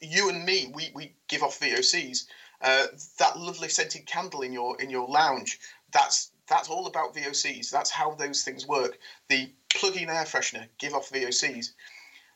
you 0.02 0.30
and 0.30 0.46
me, 0.46 0.72
we, 0.74 0.92
we 0.94 1.14
give 1.28 1.44
off 1.44 1.60
VOCs. 1.60 2.26
Uh, 2.62 2.88
that 3.20 3.38
lovely 3.38 3.70
scented 3.70 4.06
candle 4.06 4.42
in 4.42 4.52
your 4.52 4.80
in 4.82 4.90
your 4.90 5.08
lounge, 5.08 5.60
that's 5.92 6.32
that's 6.48 6.70
all 6.70 6.88
about 6.88 7.14
VOCs. 7.14 7.70
That's 7.70 7.92
how 7.92 8.16
those 8.16 8.44
things 8.44 8.66
work. 8.66 8.98
The 9.30 9.52
plug-in 9.70 10.10
air 10.10 10.24
freshener 10.24 10.68
give 10.80 10.94
off 10.94 11.12
VOCs. 11.12 11.72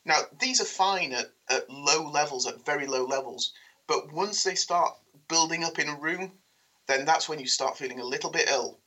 Now 0.04 0.20
these 0.38 0.60
are 0.60 0.66
fine 0.66 1.12
at, 1.12 1.32
at 1.48 1.68
low 1.68 2.08
levels, 2.08 2.46
at 2.46 2.64
very 2.64 2.86
low 2.86 3.04
levels, 3.04 3.52
but 3.88 4.12
once 4.12 4.44
they 4.44 4.54
start 4.54 4.96
building 5.28 5.64
up 5.64 5.78
in 5.78 5.88
a 5.88 5.96
room, 5.96 6.38
then 6.86 7.04
that's 7.04 7.28
when 7.28 7.40
you 7.40 7.46
start 7.46 7.76
feeling 7.76 7.98
a 7.98 8.04
little 8.04 8.30
bit 8.30 8.48
ill 8.48 8.78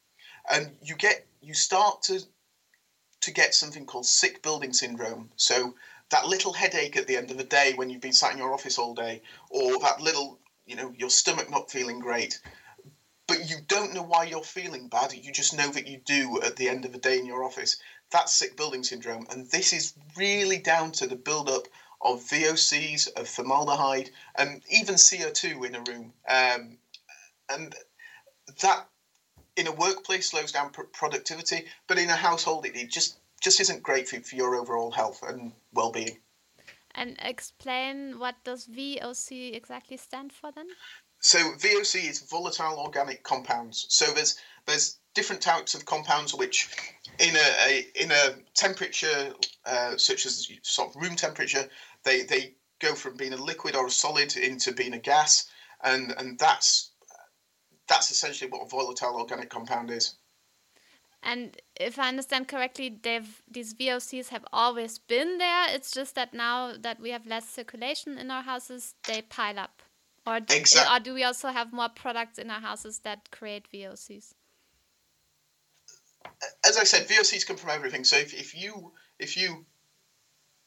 and 0.50 0.76
you 0.82 0.96
get 0.96 1.26
you 1.42 1.54
start 1.54 2.02
to 2.04 2.22
to 3.22 3.32
get 3.32 3.56
something 3.56 3.86
called 3.86 4.06
sick 4.06 4.42
building 4.42 4.74
syndrome. 4.74 5.32
So 5.36 5.76
that 6.16 6.28
little 6.28 6.54
headache 6.54 6.96
at 6.96 7.08
the 7.08 7.18
end 7.18 7.30
of 7.30 7.38
the 7.38 7.44
day 7.44 7.74
when 7.76 7.90
you've 7.90 8.00
been 8.00 8.14
sat 8.14 8.32
in 8.32 8.38
your 8.38 8.54
office 8.54 8.80
all 8.80 8.96
day, 8.96 9.22
or 9.50 9.78
that 9.80 10.00
little 10.00 10.40
you 10.66 10.78
know 10.78 10.94
your 10.98 11.10
stomach 11.10 11.50
not 11.50 11.70
feeling 11.70 12.00
great, 12.00 12.40
but 13.28 13.50
you 13.50 13.58
don't 13.68 13.94
know 13.94 14.02
why 14.02 14.24
you're 14.24 14.42
feeling 14.42 14.88
bad. 14.88 15.12
You 15.12 15.34
just 15.34 15.58
know 15.58 15.70
that 15.72 15.88
you 15.88 16.00
do 16.06 16.42
at 16.42 16.56
the 16.56 16.70
end 16.70 16.86
of 16.86 16.94
the 16.94 17.00
day 17.00 17.18
in 17.18 17.26
your 17.26 17.44
office. 17.44 17.76
That's 18.12 18.32
sick 18.32 18.56
building 18.56 18.82
syndrome, 18.82 19.28
and 19.30 19.52
this 19.52 19.74
is 19.74 19.94
really 20.16 20.58
down 20.58 20.94
to 20.94 21.08
the 21.08 21.18
build-up 21.18 21.68
of 22.00 22.22
VOCs, 22.22 23.12
of 23.18 23.28
formaldehyde, 23.28 24.10
and 24.38 24.62
even 24.70 24.96
CO2 24.96 25.66
in 25.68 25.76
a 25.76 25.82
room. 25.82 26.14
Um, 26.30 26.78
and 27.50 27.76
that 28.62 28.88
in 29.58 29.68
a 29.68 29.72
workplace 29.74 30.30
slows 30.30 30.54
down 30.54 30.70
pr- 30.70 30.84
productivity, 30.94 31.66
but 31.88 31.98
in 31.98 32.10
a 32.10 32.16
household 32.16 32.66
it, 32.66 32.78
it 32.78 32.90
just 32.90 33.18
just 33.42 33.60
isn't 33.60 33.84
great 33.84 34.08
for, 34.08 34.20
for 34.22 34.36
your 34.36 34.56
overall 34.56 34.92
health 34.92 35.22
and 35.28 35.54
well-being. 35.74 36.18
And 36.96 37.18
explain 37.22 38.20
what 38.20 38.36
does 38.44 38.68
VOC 38.68 39.56
exactly 39.56 39.98
stand 39.98 40.32
for 40.32 40.52
then? 40.52 40.68
So 41.20 41.40
VOC 41.40 42.10
is 42.10 42.22
volatile 42.22 42.80
organic 42.80 43.24
compounds. 43.24 43.86
So 43.90 44.06
there's 44.14 44.38
there's 44.66 45.00
different 45.14 45.42
types 45.42 45.74
of 45.76 45.86
compounds 45.86 46.34
which, 46.34 46.70
in 47.20 47.36
a, 47.36 47.50
a 47.68 47.88
in 47.96 48.12
a 48.12 48.36
temperature 48.54 49.34
uh, 49.66 49.98
such 49.98 50.26
as 50.26 50.48
sort 50.62 50.90
of 50.90 51.02
room 51.02 51.16
temperature, 51.16 51.68
they 52.04 52.24
they 52.24 52.56
go 52.80 52.94
from 52.94 53.18
being 53.18 53.34
a 53.34 53.38
liquid 53.38 53.76
or 53.76 53.88
a 53.88 53.92
solid 53.92 54.36
into 54.38 54.72
being 54.72 54.94
a 54.94 55.00
gas, 55.00 55.50
and 55.84 56.14
and 56.18 56.38
that's 56.38 56.92
that's 57.88 58.12
essentially 58.12 58.50
what 58.50 58.66
a 58.66 58.70
volatile 58.70 59.16
organic 59.16 59.50
compound 59.50 59.92
is. 59.92 60.16
And 61.26 61.58
if 61.76 61.98
I 61.98 62.08
understand 62.08 62.48
correctly, 62.48 63.00
they've 63.02 63.42
these 63.52 63.74
VOCs 63.74 64.30
have 64.30 64.46
always 64.54 65.00
been 65.00 65.40
there. 65.40 65.66
It's 65.70 65.92
just 65.92 66.14
that 66.14 66.36
now 66.36 66.74
that 66.80 67.00
we 67.00 67.10
have 67.10 67.26
less 67.26 67.50
circulation 67.50 68.20
in 68.20 68.30
our 68.30 68.44
houses, 68.44 68.94
they 69.08 69.24
pile 69.24 69.58
up. 69.58 69.82
Or 70.28 70.40
do, 70.40 70.56
exactly. 70.56 70.96
or 70.96 71.00
do 71.00 71.14
we 71.16 71.24
also 71.24 71.50
have 71.50 71.74
more 71.74 71.90
products 71.90 72.38
in 72.38 72.52
our 72.52 72.60
houses 72.60 73.00
that 73.00 73.32
create 73.32 73.68
VOCs? 73.74 74.34
As 76.64 76.78
I 76.78 76.84
said, 76.84 77.08
VOCs 77.08 77.46
come 77.46 77.58
from 77.58 77.72
everything. 77.72 78.04
So 78.04 78.18
if, 78.18 78.34
if 78.34 78.56
you 78.56 78.92
if 79.20 79.36
you 79.36 79.66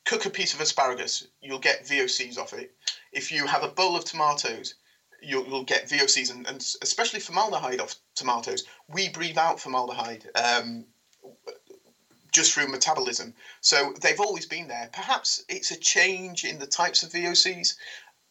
cook 0.07 0.27
a 0.27 0.31
piece 0.31 0.55
of 0.55 0.61
asparagus, 0.61 1.29
you'll 1.41 1.61
get 1.61 1.87
VOCs 1.87 2.37
off 2.37 2.53
it. 2.53 2.75
If 3.13 3.31
you 3.31 3.47
have 3.47 3.63
a 3.63 3.69
bowl 3.69 3.95
of 3.95 4.05
tomatoes, 4.05 4.75
you'll, 5.23 5.47
you'll 5.47 5.65
get 5.65 5.89
VOCs 5.89 6.31
and, 6.31 6.47
and 6.47 6.57
especially 6.83 7.21
formaldehyde 7.21 7.81
off 7.81 7.97
tomatoes. 8.15 8.65
We 8.89 9.09
breathe 9.09 9.39
out 9.39 9.61
formaldehyde 9.61 10.27
um, 10.35 10.85
just 12.33 12.53
through 12.53 12.69
metabolism. 12.69 13.35
So 13.61 13.95
they've 14.01 14.21
always 14.21 14.47
been 14.47 14.69
there. 14.69 14.91
Perhaps 14.93 15.45
it's 15.49 15.71
a 15.71 15.79
change 15.79 16.45
in 16.45 16.59
the 16.59 16.67
types 16.67 17.03
of 17.03 17.11
VOCs 17.11 17.75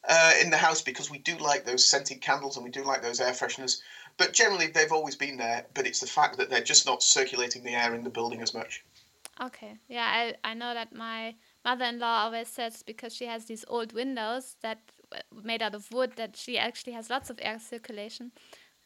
uh, 0.07 0.33
in 0.41 0.49
the 0.49 0.57
house 0.57 0.81
because 0.81 1.11
we 1.11 1.17
do 1.19 1.37
like 1.37 1.65
those 1.65 1.85
scented 1.85 2.21
candles 2.21 2.55
and 2.55 2.63
we 2.63 2.71
do 2.71 2.83
like 2.83 3.01
those 3.01 3.19
air 3.19 3.33
fresheners. 3.33 3.81
But 4.17 4.33
generally, 4.33 4.67
they've 4.67 4.91
always 4.91 5.15
been 5.15 5.37
there. 5.37 5.65
But 5.73 5.85
it's 5.85 5.99
the 5.99 6.07
fact 6.07 6.37
that 6.37 6.49
they're 6.49 6.63
just 6.63 6.85
not 6.85 7.03
circulating 7.03 7.63
the 7.63 7.75
air 7.75 7.93
in 7.93 8.03
the 8.03 8.09
building 8.09 8.41
as 8.41 8.53
much. 8.53 8.83
Okay. 9.41 9.77
Yeah, 9.87 10.05
I, 10.05 10.49
I 10.49 10.53
know 10.53 10.73
that 10.73 10.93
my 10.93 11.35
mother 11.63 11.85
in 11.85 11.99
law 11.99 12.23
always 12.23 12.47
says 12.47 12.81
because 12.81 13.13
she 13.13 13.25
has 13.25 13.45
these 13.45 13.65
old 13.67 13.93
windows 13.93 14.55
that 14.61 14.79
made 15.43 15.61
out 15.61 15.75
of 15.75 15.91
wood 15.91 16.13
that 16.15 16.35
she 16.35 16.57
actually 16.57 16.93
has 16.93 17.09
lots 17.09 17.29
of 17.29 17.39
air 17.41 17.59
circulation, 17.59 18.31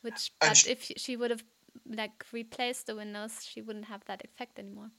which 0.02 0.32
but 0.40 0.58
she, 0.58 0.72
if 0.72 0.92
she 0.98 1.16
would 1.16 1.32
have 1.32 1.44
like 1.88 2.26
replaced 2.32 2.88
the 2.88 2.96
windows, 2.96 3.46
she 3.46 3.62
wouldn't 3.62 3.86
have 3.86 4.04
that 4.06 4.24
effect 4.24 4.60
anymore. 4.60 4.92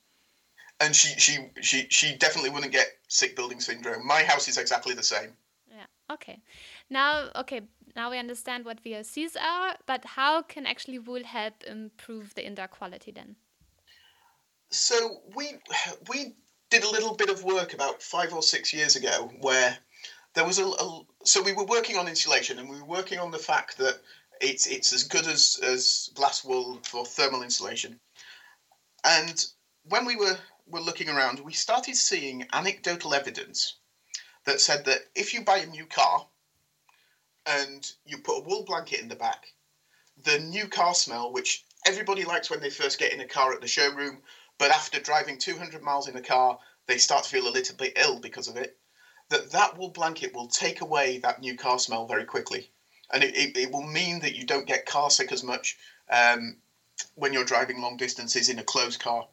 And 0.81 0.95
she 0.97 1.19
she 1.19 1.51
she 1.61 1.87
she 1.91 2.17
definitely 2.17 2.51
wouldn't 2.51 2.73
get 2.73 2.89
sick 3.09 3.37
building 3.37 3.61
syndrome. 3.61 4.07
My 4.07 4.23
house 4.23 4.49
is 4.49 4.59
exactly 4.59 4.95
the 4.95 5.03
same. 5.03 5.37
Yeah. 5.71 5.87
Okay. 6.11 6.41
Now, 6.91 7.31
okay. 7.37 7.63
Now 7.95 8.11
we 8.11 8.19
understand 8.19 8.65
what 8.65 8.83
VOCs 8.83 9.37
are, 9.41 9.77
but 9.87 10.05
how 10.05 10.43
can 10.43 10.67
actually 10.67 10.99
wool 10.99 11.25
help 11.25 11.63
improve 11.65 12.35
the 12.35 12.45
indoor 12.45 12.69
quality 12.69 13.13
then? 13.13 13.37
So 14.71 15.21
we 15.37 15.59
we 16.09 16.35
did 16.71 16.85
a 16.85 16.91
little 16.91 17.15
bit 17.15 17.29
of 17.29 17.45
work 17.45 17.75
about 17.75 18.03
five 18.03 18.33
or 18.33 18.43
six 18.43 18.73
years 18.73 18.97
ago 18.97 19.31
where 19.41 19.79
there 20.35 20.45
was 20.45 20.59
a, 20.59 20.67
a, 20.67 21.01
so 21.25 21.43
we 21.43 21.53
were 21.53 21.65
working 21.65 21.97
on 21.97 22.09
insulation 22.09 22.59
and 22.59 22.69
we 22.69 22.79
were 22.79 22.87
working 22.87 23.19
on 23.19 23.31
the 23.31 23.39
fact 23.39 23.79
that 23.79 24.01
it's 24.41 24.67
it's 24.67 24.93
as 24.93 25.05
good 25.05 25.27
as 25.27 25.59
as 25.63 26.11
glass 26.15 26.45
wool 26.45 26.81
for 26.85 27.05
thermal 27.05 27.43
insulation. 27.43 27.99
And 29.05 29.45
when 29.85 30.05
we 30.05 30.17
were 30.17 30.39
were 30.67 30.81
looking 30.81 31.09
around 31.09 31.41
we 31.41 31.53
started 31.53 31.97
seeing 31.97 32.47
anecdotal 32.53 33.15
evidence 33.15 33.75
that 34.45 34.61
said 34.61 34.85
that 34.85 35.03
if 35.15 35.35
you 35.35 35.43
buy 35.43 35.59
a 35.59 35.67
new 35.67 35.87
car 35.87 36.27
and 37.47 37.93
you 38.07 38.19
put 38.19 38.39
a 38.39 38.45
wool 38.45 38.65
blanket 38.65 39.01
in 39.01 39.09
the 39.09 39.17
back 39.17 39.53
the 40.23 40.39
new 40.39 40.69
car 40.69 40.95
smell 40.95 41.33
which 41.33 41.65
everybody 41.85 42.25
likes 42.25 42.49
when 42.49 42.61
they 42.61 42.71
first 42.71 42.99
get 42.99 43.13
in 43.13 43.21
a 43.21 43.27
car 43.27 43.53
at 43.53 43.61
the 43.61 43.67
showroom 43.67 44.23
but 44.57 44.71
after 44.71 45.01
driving 45.01 45.37
200 45.37 45.83
miles 45.83 46.09
in 46.09 46.17
a 46.17 46.23
car 46.23 46.59
they 46.87 46.97
start 46.97 47.25
to 47.25 47.31
feel 47.31 47.49
a 47.49 47.51
little 47.51 47.77
bit 47.77 47.93
ill 47.97 48.21
because 48.21 48.47
of 48.47 48.57
it 48.57 48.77
that 49.33 49.51
that 49.51 49.77
wool 49.77 49.89
blanket 49.89 50.35
will 50.35 50.47
take 50.47 50.81
away 50.83 51.19
that 51.19 51.41
new 51.41 51.57
car 51.57 51.79
smell 51.79 52.07
very 52.07 52.25
quickly. 52.25 52.71
And 53.13 53.25
it, 53.25 53.35
it, 53.37 53.57
it 53.57 53.73
will 53.73 53.83
mean 53.83 54.21
that 54.21 54.37
you 54.37 54.45
don't 54.45 54.67
get 54.67 54.87
car 54.87 55.11
sick 55.11 55.33
as 55.33 55.43
much 55.43 55.77
um, 56.11 56.57
when 57.15 57.33
you're 57.33 57.45
driving 57.45 57.81
long 57.81 57.97
distances 57.97 58.49
in 58.49 58.59
a 58.59 58.65
closed 58.65 59.01
car. 59.01 59.27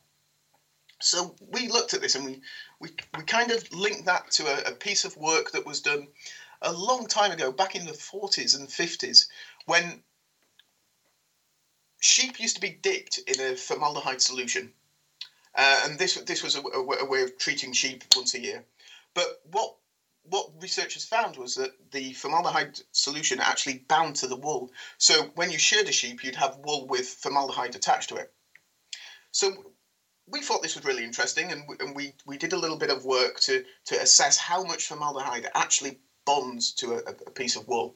So 1.01 1.35
we 1.39 1.67
looked 1.67 1.93
at 1.93 2.01
this 2.01 2.15
and 2.15 2.25
we, 2.25 2.41
we, 2.79 2.89
we 3.17 3.23
kind 3.23 3.51
of 3.51 3.71
linked 3.71 4.05
that 4.05 4.31
to 4.31 4.47
a, 4.47 4.71
a 4.71 4.75
piece 4.75 5.05
of 5.05 5.15
work 5.17 5.51
that 5.51 5.65
was 5.65 5.81
done 5.81 6.07
a 6.61 6.71
long 6.71 7.07
time 7.07 7.31
ago, 7.31 7.51
back 7.51 7.75
in 7.75 7.85
the 7.85 7.93
40s 7.93 8.57
and 8.57 8.67
50s, 8.67 9.27
when 9.65 10.01
sheep 12.01 12.39
used 12.39 12.55
to 12.55 12.61
be 12.61 12.77
dipped 12.81 13.19
in 13.27 13.39
a 13.39 13.55
formaldehyde 13.55 14.21
solution. 14.21 14.71
Uh, 15.55 15.81
and 15.85 15.99
this 15.99 16.15
this 16.15 16.43
was 16.43 16.55
a, 16.55 16.61
a, 16.61 16.79
a, 17.01 17.05
way 17.05 17.21
of 17.21 17.37
treating 17.37 17.73
sheep 17.73 18.03
once 18.15 18.33
a 18.33 18.39
year. 18.39 18.63
But 19.13 19.41
what 19.51 19.75
what 20.23 20.61
researchers 20.61 21.05
found 21.05 21.37
was 21.37 21.55
that 21.55 21.71
the 21.91 22.13
formaldehyde 22.13 22.79
solution 22.91 23.39
actually 23.39 23.79
bound 23.87 24.15
to 24.17 24.27
the 24.27 24.35
wool. 24.35 24.71
So 24.97 25.31
when 25.35 25.51
you 25.51 25.57
sheared 25.57 25.87
a 25.87 25.91
sheep, 25.91 26.23
you'd 26.23 26.35
have 26.35 26.59
wool 26.63 26.87
with 26.87 27.07
formaldehyde 27.07 27.75
attached 27.75 28.09
to 28.09 28.15
it. 28.15 28.31
So 29.31 29.73
we 30.27 30.41
thought 30.41 30.61
this 30.61 30.75
was 30.75 30.85
really 30.85 31.03
interesting, 31.03 31.51
and 31.51 31.63
we, 31.67 31.75
and 31.79 31.95
we, 31.95 32.13
we 32.25 32.37
did 32.37 32.53
a 32.53 32.57
little 32.57 32.77
bit 32.77 32.91
of 32.91 33.05
work 33.05 33.39
to, 33.41 33.63
to 33.85 34.01
assess 34.01 34.37
how 34.37 34.63
much 34.63 34.87
formaldehyde 34.87 35.47
actually 35.55 35.99
bonds 36.25 36.73
to 36.73 36.93
a, 36.93 36.97
a 37.27 37.31
piece 37.31 37.55
of 37.55 37.67
wool. 37.67 37.95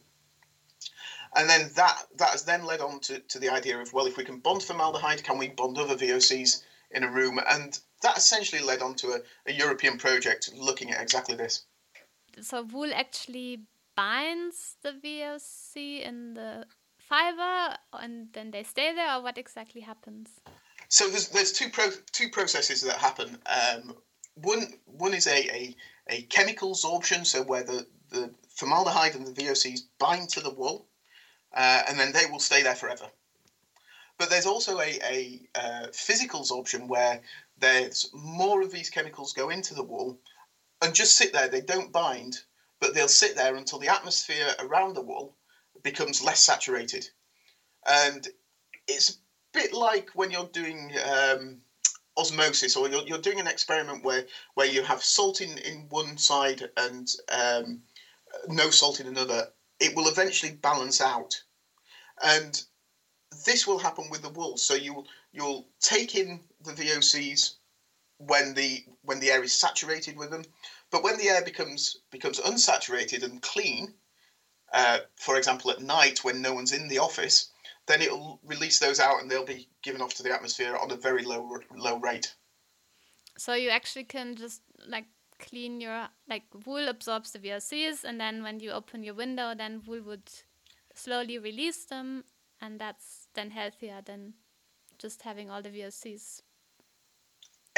And 1.35 1.49
then 1.49 1.71
that 1.75 1.97
that 2.17 2.29
has 2.29 2.43
then 2.43 2.63
led 2.63 2.79
on 2.79 2.99
to, 3.01 3.19
to 3.19 3.39
the 3.39 3.49
idea 3.49 3.79
of 3.79 3.91
well, 3.91 4.05
if 4.05 4.17
we 4.17 4.23
can 4.23 4.37
bond 4.37 4.61
formaldehyde, 4.61 5.23
can 5.23 5.37
we 5.39 5.47
bond 5.47 5.77
other 5.77 5.95
VOCs 5.95 6.61
in 6.91 7.03
a 7.03 7.11
room? 7.11 7.39
And 7.49 7.77
that 8.03 8.17
essentially 8.17 8.61
led 8.61 8.81
on 8.81 8.95
to 8.95 9.13
a, 9.13 9.21
a 9.47 9.53
European 9.53 9.97
project 9.97 10.51
looking 10.53 10.91
at 10.91 11.01
exactly 11.01 11.35
this. 11.35 11.65
So 12.41 12.63
wool 12.63 12.91
actually 12.93 13.61
binds 13.95 14.77
the 14.81 14.91
VOC 14.91 16.01
in 16.01 16.33
the 16.33 16.65
fiber, 16.99 17.77
and 17.93 18.27
then 18.33 18.51
they 18.51 18.63
stay 18.63 18.93
there, 18.93 19.15
or 19.15 19.21
what 19.21 19.37
exactly 19.37 19.81
happens? 19.81 20.29
So 20.89 21.09
there's 21.09 21.29
there's 21.29 21.51
two 21.51 21.69
pro, 21.69 21.89
two 22.11 22.29
processes 22.29 22.81
that 22.81 22.97
happen. 22.97 23.37
Um, 23.45 23.95
one 24.35 24.73
one 24.85 25.13
is 25.13 25.27
a, 25.27 25.49
a 25.49 25.75
a 26.09 26.21
chemical 26.23 26.73
sorption, 26.73 27.25
so 27.25 27.43
where 27.43 27.63
the, 27.63 27.87
the 28.09 28.33
formaldehyde 28.49 29.15
and 29.15 29.25
the 29.25 29.31
VOCs 29.31 29.81
bind 29.99 30.29
to 30.29 30.41
the 30.41 30.53
wool 30.53 30.87
uh, 31.53 31.83
and 31.87 31.99
then 31.99 32.11
they 32.11 32.25
will 32.29 32.39
stay 32.39 32.63
there 32.63 32.75
forever. 32.75 33.05
But 34.17 34.29
there's 34.29 34.45
also 34.45 34.79
a, 34.79 34.99
a 35.03 35.41
uh, 35.55 35.87
physical 35.91 36.41
absorption 36.41 36.87
where 36.87 37.21
there's 37.57 38.09
more 38.13 38.61
of 38.61 38.71
these 38.71 38.89
chemicals 38.89 39.33
go 39.33 39.49
into 39.49 39.73
the 39.73 39.83
wool 39.83 40.19
and 40.83 40.93
just 40.93 41.17
sit 41.17 41.33
there. 41.33 41.47
They 41.47 41.61
don't 41.61 41.91
bind, 41.91 42.39
but 42.79 42.93
they'll 42.93 43.07
sit 43.07 43.35
there 43.35 43.55
until 43.55 43.79
the 43.79 43.87
atmosphere 43.87 44.53
around 44.59 44.93
the 44.93 45.01
wool 45.01 45.35
becomes 45.81 46.23
less 46.23 46.41
saturated. 46.41 47.09
And 47.85 48.27
it's 48.87 49.09
a 49.09 49.13
bit 49.53 49.73
like 49.73 50.09
when 50.13 50.31
you're 50.31 50.49
doing 50.53 50.95
um, 51.03 51.61
osmosis 52.17 52.75
or 52.75 52.89
you're, 52.89 53.03
you're 53.07 53.17
doing 53.17 53.39
an 53.39 53.47
experiment 53.47 54.03
where, 54.03 54.25
where 54.53 54.67
you 54.67 54.81
have 54.83 55.03
salt 55.03 55.41
in, 55.41 55.57
in 55.59 55.87
one 55.89 56.17
side 56.17 56.69
and 56.77 57.07
um, 57.29 57.81
no 58.47 58.69
salt 58.69 58.99
in 58.99 59.07
another 59.07 59.47
it 59.83 59.95
will 59.95 60.07
eventually 60.07 60.53
balance 60.53 61.01
out. 61.01 61.41
And 62.21 62.61
this 63.45 63.67
will 63.67 63.79
happen 63.79 64.09
with 64.09 64.21
the 64.21 64.29
wool. 64.29 64.57
So 64.57 64.75
you'll 64.75 65.07
you'll 65.31 65.67
take 65.81 66.15
in 66.15 66.43
the 66.61 66.71
VOCs 66.71 67.55
when 68.27 68.53
the 68.53 68.83
when 69.03 69.19
the 69.19 69.31
air 69.31 69.43
is 69.43 69.53
saturated 69.53 70.17
with 70.17 70.31
them, 70.31 70.43
but 70.91 71.03
when 71.03 71.17
the 71.17 71.29
air 71.29 71.43
becomes 71.43 71.97
becomes 72.11 72.39
unsaturated 72.39 73.23
and 73.23 73.41
clean, 73.41 73.93
uh, 74.73 74.99
for 75.15 75.37
example 75.37 75.71
at 75.71 75.81
night 75.81 76.23
when 76.23 76.41
no 76.41 76.53
one's 76.53 76.73
in 76.73 76.87
the 76.87 76.99
office, 76.99 77.51
then 77.87 78.01
it'll 78.01 78.39
release 78.45 78.79
those 78.79 78.99
out 78.99 79.21
and 79.21 79.29
they'll 79.29 79.45
be 79.45 79.67
given 79.81 80.01
off 80.01 80.13
to 80.15 80.23
the 80.23 80.33
atmosphere 80.33 80.75
on 80.75 80.91
a 80.91 80.95
very 80.95 81.23
low 81.23 81.59
low 81.75 81.97
rate. 81.99 82.33
So 83.37 83.53
you 83.53 83.69
actually 83.69 84.05
can 84.05 84.35
just 84.35 84.61
like 84.87 85.05
clean 85.39 85.81
your 85.81 86.07
like 86.29 86.43
wool 86.65 86.87
absorbs 86.87 87.31
the 87.31 87.39
VOCs, 87.39 88.03
and 88.03 88.19
then 88.19 88.43
when 88.43 88.59
you 88.59 88.71
open 88.71 89.03
your 89.03 89.15
window, 89.15 89.53
then 89.55 89.81
wool 89.85 90.01
would 90.01 90.29
slowly 90.93 91.37
release 91.37 91.85
them, 91.85 92.23
and 92.61 92.79
that's 92.79 93.27
then 93.33 93.51
healthier 93.51 94.01
than 94.05 94.33
just 94.97 95.23
having 95.23 95.49
all 95.49 95.61
the 95.61 95.69
VOCs. 95.69 96.41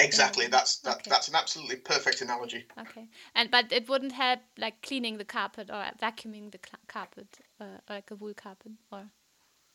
Exactly. 0.06 0.48
That's 0.48 0.78
that, 0.80 0.98
okay. 0.98 1.10
That's 1.10 1.28
an 1.28 1.36
absolutely 1.36 1.78
perfect 1.78 2.22
analogy. 2.22 2.66
Okay, 2.80 3.08
and 3.34 3.52
but 3.52 3.72
it 3.72 3.90
wouldn't 3.90 4.14
help 4.14 4.40
like 4.58 4.82
cleaning 4.82 5.18
the 5.18 5.26
carpet 5.26 5.70
or 5.70 5.86
vacuuming 6.02 6.52
the 6.52 6.60
carpet, 6.88 7.40
uh, 7.60 7.66
like 7.90 8.12
a 8.12 8.16
wool 8.16 8.34
carpet, 8.34 8.74
or. 8.92 9.10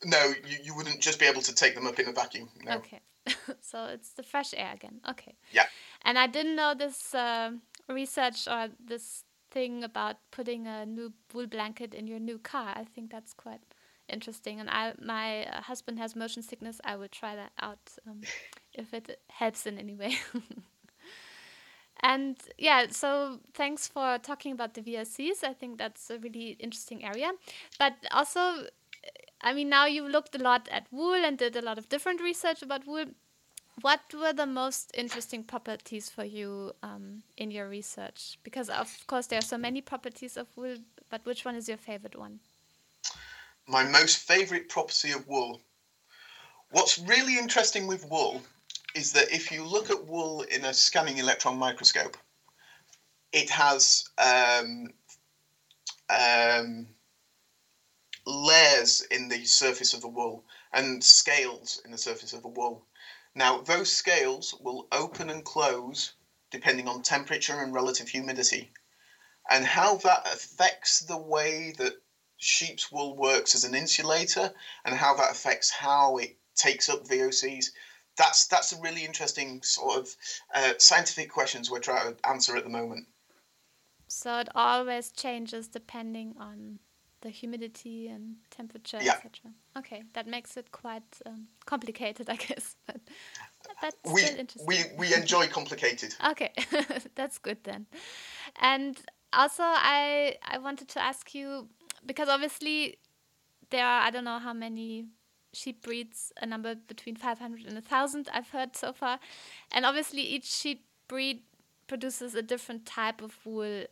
No, 0.03 0.33
you, 0.47 0.57
you 0.65 0.75
wouldn't 0.75 1.01
just 1.01 1.21
be 1.21 1.27
able 1.27 1.43
to 1.43 1.55
take 1.55 1.75
them 1.75 1.87
up 1.87 1.99
in 1.99 2.09
a 2.09 2.13
vacuum. 2.13 2.49
No. 2.65 2.77
Okay, 2.77 3.01
so 3.61 3.85
it's 3.85 4.11
the 4.11 4.23
fresh 4.23 4.55
air 4.57 4.73
again. 4.75 5.01
Okay. 5.11 5.35
Yeah. 5.53 5.67
And 6.03 6.19
I 6.19 6.27
didn't 6.27 6.57
know 6.57 6.75
this. 6.75 7.15
Uh, 7.15 7.53
research 7.91 8.47
or 8.49 8.69
this 8.85 9.25
thing 9.51 9.85
about 9.85 10.17
putting 10.31 10.67
a 10.67 10.87
new 10.87 11.13
wool 11.35 11.47
blanket 11.47 11.95
in 11.95 12.07
your 12.07 12.21
new 12.21 12.39
car. 12.39 12.73
I 12.77 12.85
think 12.85 13.11
that's 13.11 13.35
quite 13.35 13.61
interesting. 14.09 14.61
And 14.61 14.71
I, 14.71 14.95
my 15.01 15.47
husband 15.63 15.99
has 15.99 16.17
motion 16.17 16.43
sickness. 16.43 16.81
I 16.85 16.97
will 16.97 17.09
try 17.09 17.37
that 17.37 17.53
out 17.61 17.79
um, 18.09 18.21
if 18.75 18.95
it 18.95 19.21
helps 19.29 19.67
in 19.67 19.79
any 19.79 19.95
way. 19.95 20.17
and 22.01 22.37
yeah, 22.59 22.87
so 22.91 23.41
thanks 23.55 23.89
for 23.89 24.19
talking 24.19 24.53
about 24.53 24.75
the 24.75 24.83
VOCs. 24.83 25.45
I 25.45 25.53
think 25.53 25.79
that's 25.79 26.11
a 26.11 26.19
really 26.19 26.57
interesting 26.59 27.05
area. 27.05 27.33
But 27.79 27.95
also, 28.11 28.67
I 29.41 29.53
mean, 29.53 29.69
now 29.69 29.87
you 29.87 30.09
looked 30.09 30.35
a 30.35 30.39
lot 30.39 30.69
at 30.71 30.87
wool 30.91 31.15
and 31.15 31.39
did 31.39 31.57
a 31.57 31.63
lot 31.63 31.79
of 31.79 31.89
different 31.89 32.21
research 32.21 32.63
about 32.63 32.87
wool. 32.87 33.07
What 33.83 34.01
were 34.13 34.35
the 34.35 34.47
most 34.47 34.91
interesting 34.95 35.43
properties 35.43 36.11
for 36.11 36.25
you 36.25 36.73
um, 36.83 37.23
in 37.39 37.51
your 37.51 37.69
research? 37.69 38.39
Because 38.43 38.69
of 38.69 39.07
course 39.07 39.27
there 39.27 39.39
are 39.39 39.43
so 39.43 39.57
many 39.57 39.81
properties 39.81 40.37
of 40.37 40.49
wool, 40.57 40.77
but 41.09 41.25
which 41.25 41.47
one 41.47 41.55
is 41.55 41.67
your 41.67 41.79
favorite 41.79 42.19
one? 42.19 42.41
My 43.67 43.85
most 43.85 44.19
favorite 44.19 44.69
property 44.69 45.13
of 45.13 45.27
wool. 45.27 45.61
What's 46.73 46.99
really 46.99 47.39
interesting 47.39 47.87
with 47.87 48.09
wool 48.11 48.43
is 48.95 49.13
that 49.13 49.33
if 49.33 49.53
you 49.53 49.65
look 49.65 49.91
at 49.91 50.07
wool 50.07 50.43
in 50.43 50.65
a 50.65 50.75
scanning 50.75 51.19
electron 51.19 51.59
microscope, 51.59 52.17
it 53.33 53.51
has 53.51 54.05
um, 54.19 54.89
um, 56.09 56.89
layers 58.27 59.03
in 59.11 59.29
the 59.29 59.45
surface 59.45 59.95
of 59.95 60.01
the 60.01 60.09
wool 60.09 60.45
and 60.73 61.03
scales 61.03 61.81
in 61.85 61.91
the 61.91 61.99
surface 61.99 62.33
of 62.33 62.43
the 62.43 62.49
wool. 62.49 62.87
Now, 63.35 63.61
those 63.61 63.93
scales 63.93 64.55
will 64.61 64.89
open 64.91 65.31
and 65.31 65.45
close 65.45 66.13
depending 66.51 66.89
on 66.89 67.03
temperature 67.03 67.63
and 67.63 67.73
relative 67.73 68.09
humidity. 68.09 68.73
And 69.49 69.65
how 69.65 69.97
that 69.99 70.27
affects 70.27 71.01
the 71.01 71.17
way 71.17 71.73
that 71.79 71.95
sheep's 72.37 72.91
wool 72.91 73.17
works 73.17 73.55
as 73.55 73.65
an 73.65 73.75
insulator 73.75 74.53
and 74.85 74.95
how 74.95 75.15
that 75.15 75.31
affects 75.31 75.71
how 75.71 76.17
it 76.17 76.37
takes 76.55 76.89
up 76.89 77.07
VOCs, 77.07 77.67
that's, 78.21 78.47
that's 78.47 78.73
a 78.73 78.81
really 78.81 79.05
interesting 79.05 79.63
sort 79.63 79.99
of 79.99 80.17
uh, 80.55 80.73
scientific 80.79 81.31
questions 81.31 81.71
we're 81.71 81.81
trying 81.81 82.15
to 82.15 82.29
answer 82.29 82.57
at 82.57 82.65
the 82.65 82.71
moment. 82.71 83.07
So 84.09 84.39
it 84.41 84.49
always 84.55 85.11
changes 85.13 85.69
depending 85.69 86.35
on 86.39 86.81
the 87.23 87.31
humidity 87.31 88.09
and 88.09 88.37
temperature, 88.51 88.99
yeah. 89.01 89.13
etc. 89.13 89.53
Okay, 89.77 90.03
that 90.15 90.27
makes 90.27 90.57
it 90.57 90.73
quite 90.73 91.21
um, 91.27 91.47
complicated, 91.67 92.29
I 92.35 92.37
guess. 92.37 92.77
But 92.87 93.01
that's 93.83 93.97
we, 94.13 94.23
still 94.23 94.39
interesting. 94.39 94.67
We 94.67 94.85
we 94.99 95.15
enjoy 95.15 95.47
complicated. 95.47 96.15
okay, 96.31 96.53
that's 97.15 97.39
good 97.39 97.59
then. 97.65 97.87
And 98.61 98.99
also, 99.33 99.63
I 99.65 100.37
I 100.43 100.59
wanted 100.59 100.89
to 100.89 101.03
ask 101.03 101.35
you 101.35 101.69
because 102.07 102.29
obviously 102.29 102.99
there 103.71 103.85
are 103.85 104.03
I 104.03 104.11
don't 104.11 104.25
know 104.25 104.39
how 104.39 104.55
many 104.55 105.07
sheep 105.53 105.83
breeds, 105.83 106.33
a 106.41 106.47
number 106.47 106.75
between 106.75 107.17
500 107.17 107.65
and 107.67 107.75
1,000 107.75 108.29
I've 108.33 108.51
heard 108.51 108.77
so 108.77 108.93
far, 108.93 109.19
and 109.73 109.85
obviously 109.85 110.23
each 110.23 110.47
sheep 110.47 110.85
breed 111.09 111.43
produces 111.87 112.35
a 112.35 112.43
different 112.43 112.87
type 112.87 113.21
of 113.21 113.37
wool. 113.45 113.85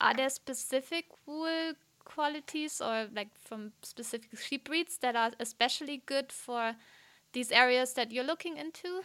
Are 0.00 0.14
there 0.14 0.28
specific 0.28 1.06
wool 1.26 1.72
qualities 2.04 2.80
or 2.80 3.06
like 3.14 3.28
from 3.38 3.72
specific 3.82 4.38
sheep 4.38 4.68
breeds 4.68 4.98
that 4.98 5.14
are 5.14 5.32
especially 5.40 6.02
good 6.06 6.32
for 6.32 6.74
these 7.32 7.52
areas 7.52 7.94
that 7.94 8.12
you're 8.12 8.24
looking 8.24 8.56
into? 8.56 9.02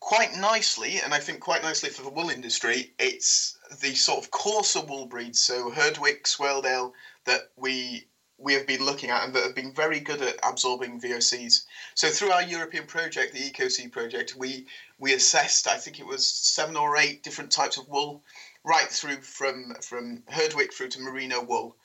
Quite 0.00 0.36
nicely, 0.36 1.00
and 1.02 1.14
I 1.14 1.18
think 1.18 1.40
quite 1.40 1.62
nicely 1.62 1.88
for 1.88 2.02
the 2.02 2.10
wool 2.10 2.28
industry, 2.28 2.92
it's 2.98 3.56
the 3.80 3.94
sort 3.94 4.22
of 4.22 4.30
coarser 4.30 4.82
wool 4.82 5.06
breeds, 5.06 5.42
so 5.42 5.70
Herdwick, 5.70 6.24
Swaledale, 6.24 6.92
that 7.24 7.52
we 7.56 8.06
we 8.44 8.52
have 8.52 8.66
been 8.66 8.84
looking 8.84 9.10
at 9.10 9.24
and 9.24 9.34
that 9.34 9.42
have 9.42 9.54
been 9.54 9.72
very 9.72 10.00
good 10.00 10.20
at 10.20 10.38
absorbing 10.42 11.00
VOCs. 11.00 11.64
So 11.94 12.08
through 12.10 12.30
our 12.30 12.42
European 12.42 12.86
project, 12.86 13.32
the 13.32 13.50
EcoSEE 13.50 13.90
project, 13.90 14.36
we 14.36 14.66
we 14.98 15.14
assessed, 15.14 15.66
I 15.66 15.78
think 15.78 15.98
it 15.98 16.06
was 16.06 16.26
seven 16.26 16.76
or 16.76 16.96
eight 16.96 17.22
different 17.22 17.50
types 17.50 17.78
of 17.78 17.88
wool 17.88 18.22
right 18.62 18.88
through 18.88 19.22
from 19.22 19.74
from 19.80 20.22
Herdwick 20.28 20.74
through 20.74 20.90
to 20.90 21.00
merino 21.00 21.42
wool, 21.42 21.76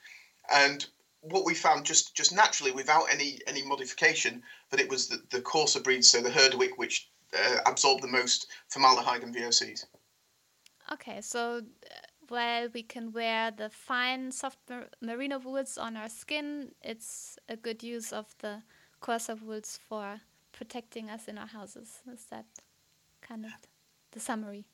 and 0.54 0.86
what 1.22 1.46
we 1.46 1.56
found 1.56 1.86
just 1.86 2.14
just 2.14 2.34
naturally 2.34 2.72
without 2.72 3.06
any 3.10 3.40
any 3.48 3.64
modification 3.64 4.44
that 4.70 4.82
it 4.82 4.90
was 4.90 5.08
the, 5.08 5.22
the 5.30 5.42
coarser 5.42 5.80
breeds, 5.80 6.10
so 6.10 6.22
the 6.22 6.30
Herdwick, 6.30 6.78
which 6.78 7.10
uh, 7.38 7.58
absorbed 7.66 8.04
the 8.04 8.08
most 8.08 8.48
formaldehyde 8.68 9.24
and 9.24 9.34
VOCs. 9.34 9.86
Okay, 10.92 11.22
so 11.22 11.62
while 12.30 12.70
we 12.74 12.84
can 12.84 13.12
wear 13.12 13.52
the 13.52 13.70
fine 13.70 14.32
soft 14.32 14.60
mer 14.70 14.88
merino 15.02 15.40
wools 15.40 15.78
on 15.78 15.98
our 15.98 16.10
skin, 16.10 16.72
it's 16.82 17.38
a 17.48 17.56
good 17.56 17.84
use 17.84 18.14
of 18.14 18.34
the 18.40 18.62
coarser 19.02 19.36
wools 19.36 19.80
for 19.88 20.22
protecting 20.52 21.10
us 21.10 21.28
in 21.28 21.38
our 21.38 21.48
houses. 21.48 22.02
Is 22.12 22.26
that 22.30 22.46
kind 23.22 23.46
of 23.46 23.52
the 24.12 24.20
summary? 24.20 24.66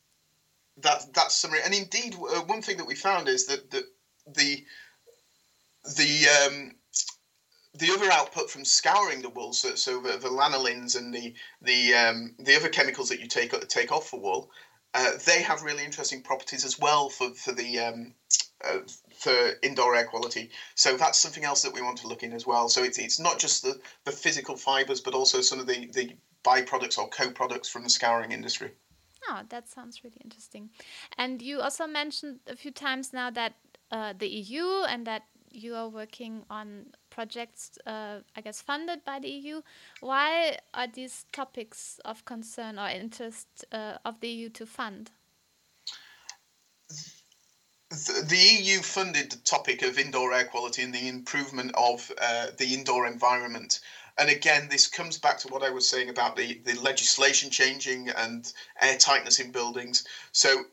that 0.78 1.06
that's 1.14 1.36
summary. 1.36 1.60
And 1.64 1.74
indeed, 1.74 2.16
uh, 2.16 2.42
one 2.42 2.62
thing 2.62 2.78
that 2.78 2.88
we 2.88 2.96
found 2.96 3.28
is 3.28 3.48
that 3.48 3.72
the 3.72 3.84
the 4.28 4.66
the 5.96 6.28
um, 6.46 6.72
the 7.76 7.92
other 7.92 8.12
output 8.12 8.50
from 8.50 8.66
scouring 8.66 9.22
the 9.22 9.30
wool, 9.30 9.54
so, 9.54 9.76
so 9.76 10.02
the, 10.02 10.18
the 10.18 10.30
lanolins 10.30 10.98
and 10.98 11.14
the 11.14 11.34
the 11.62 11.94
um, 11.94 12.36
the 12.40 12.56
other 12.56 12.70
chemicals 12.70 13.10
that 13.10 13.20
you 13.20 13.28
take 13.28 13.68
take 13.68 13.92
off 13.92 14.12
the 14.12 14.18
wool, 14.18 14.50
uh, 14.96 15.12
they 15.26 15.42
have 15.42 15.62
really 15.62 15.84
interesting 15.84 16.22
properties 16.22 16.66
as 16.66 16.80
well 16.80 17.10
for 17.10 17.30
for 17.32 17.52
the 17.52 17.80
um, 17.80 18.14
uh, 18.64 18.80
for 19.14 19.52
indoor 19.62 19.96
air 19.96 20.06
quality. 20.06 20.50
So 20.76 20.98
that's 20.98 21.20
something 21.20 21.44
else 21.44 21.62
that 21.64 21.74
we 21.74 21.82
want 21.82 21.98
to 22.00 22.08
look 22.08 22.24
in 22.24 22.34
as 22.34 22.48
well. 22.48 22.70
So 22.70 22.84
it's, 22.84 22.98
it's 22.98 23.20
not 23.20 23.40
just 23.40 23.64
the, 23.64 23.80
the 24.04 24.12
physical 24.12 24.56
fibers, 24.56 25.02
but 25.02 25.14
also 25.14 25.42
some 25.42 25.60
of 25.60 25.68
the, 25.68 25.90
the 25.94 26.16
byproducts 26.44 26.98
or 26.98 27.08
co-products 27.10 27.70
from 27.70 27.84
the 27.84 27.90
scouring 27.90 28.32
industry. 28.32 28.72
Oh, 29.28 29.42
that 29.50 29.68
sounds 29.68 30.04
really 30.04 30.22
interesting. 30.24 30.70
And 31.18 31.42
you 31.42 31.62
also 31.62 31.88
mentioned 31.88 32.40
a 32.48 32.56
few 32.56 32.72
times 32.72 33.14
now 33.14 33.30
that 33.32 33.54
uh, 33.92 34.14
the 34.18 34.28
EU 34.28 34.84
and 34.88 35.08
that 35.08 35.24
you 35.52 35.76
are 35.76 35.90
working 35.90 36.44
on 36.50 36.88
projects, 37.16 37.72
uh, 37.88 38.20
I 38.36 38.42
guess, 38.42 38.62
funded 38.62 39.06
by 39.06 39.20
the 39.20 39.30
EU. 39.30 39.62
Why 40.02 40.58
are 40.74 40.88
these 40.88 41.26
topics 41.32 42.00
of 42.04 42.26
concern 42.26 42.78
or 42.78 42.90
interest 42.90 43.48
uh, 43.72 43.98
of 44.04 44.20
the 44.20 44.28
EU 44.28 44.50
to 44.50 44.66
fund? 44.66 45.12
The 47.90 48.44
EU 48.60 48.80
funded 48.80 49.32
the 49.32 49.38
topic 49.38 49.82
of 49.82 49.98
indoor 49.98 50.34
air 50.34 50.44
quality 50.44 50.82
and 50.82 50.94
the 50.94 51.08
improvement 51.08 51.72
of 51.76 52.12
uh, 52.22 52.48
the 52.58 52.74
indoor 52.74 53.08
environment. 53.08 53.80
And 54.18 54.30
again, 54.30 54.68
this 54.70 54.88
comes 54.88 55.18
back 55.18 55.38
to 55.40 55.48
what 55.48 55.64
I 55.64 55.70
was 55.70 55.88
saying 55.88 56.10
about 56.10 56.36
the, 56.36 56.60
the 56.66 56.76
legislation 56.82 57.50
changing 57.50 58.10
and 58.10 58.52
air 58.82 58.98
tightness 58.98 59.40
in 59.40 59.52
buildings. 59.52 60.06
So, 60.34 60.66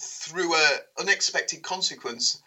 through 0.00 0.54
an 0.54 0.78
unexpected 1.00 1.62
consequence, 1.62 2.40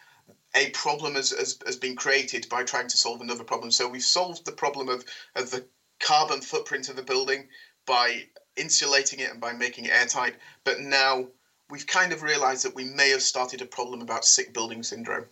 a 0.54 0.70
problem 0.70 1.14
has, 1.14 1.30
has, 1.30 1.58
has 1.66 1.76
been 1.76 1.96
created 1.96 2.46
by 2.48 2.62
trying 2.62 2.88
to 2.88 2.96
solve 2.96 3.20
another 3.20 3.44
problem. 3.44 3.70
So 3.70 3.88
we've 3.88 4.02
solved 4.02 4.44
the 4.44 4.52
problem 4.52 4.88
of, 4.88 5.04
of 5.34 5.50
the 5.50 5.66
carbon 6.00 6.40
footprint 6.40 6.88
of 6.88 6.96
the 6.96 7.02
building 7.02 7.48
by 7.86 8.24
insulating 8.56 9.20
it 9.20 9.30
and 9.30 9.40
by 9.40 9.52
making 9.52 9.86
it 9.86 9.92
airtight. 9.92 10.36
But 10.64 10.80
now 10.80 11.28
we've 11.70 11.86
kind 11.86 12.12
of 12.12 12.22
realized 12.22 12.64
that 12.64 12.74
we 12.74 12.84
may 12.84 13.10
have 13.10 13.22
started 13.22 13.62
a 13.62 13.66
problem 13.66 14.02
about 14.02 14.24
sick 14.24 14.52
building 14.52 14.82
syndrome. 14.82 15.26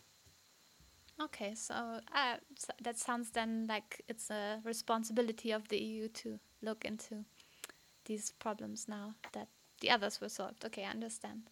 Okay, 1.21 1.55
so 1.55 2.01
uh, 2.15 2.37
that 2.83 2.97
sounds 2.97 3.31
then 3.31 3.67
like 3.69 4.03
it's 4.09 4.31
a 4.31 4.61
responsibility 4.65 5.51
of 5.53 5.69
the 5.69 5.79
EU 5.79 6.09
to 6.09 6.39
look 6.63 6.87
into 6.87 7.27
these 8.07 8.33
problems 8.39 8.89
now 8.89 9.15
that 9.33 9.49
the 9.81 9.91
others 9.91 10.21
were 10.21 10.29
solved. 10.29 10.65
Okay, 10.65 10.85
I 10.85 10.91
understand. 10.91 11.43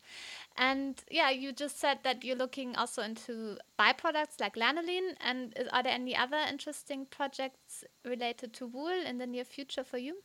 And 0.56 1.02
yeah, 1.10 1.30
you 1.30 1.52
just 1.52 1.78
said 1.78 1.98
that 2.04 2.24
you're 2.24 2.36
looking 2.36 2.76
also 2.76 3.02
into 3.02 3.58
byproducts 3.78 4.40
like 4.40 4.56
lanolin. 4.56 5.14
And 5.20 5.52
is, 5.56 5.68
are 5.72 5.82
there 5.82 5.92
any 5.92 6.16
other 6.16 6.40
interesting 6.48 7.06
projects 7.06 7.84
related 8.04 8.52
to 8.54 8.66
wool 8.66 8.88
in 9.06 9.18
the 9.18 9.26
near 9.26 9.44
future 9.44 9.84
for 9.84 9.98
you? 9.98 10.22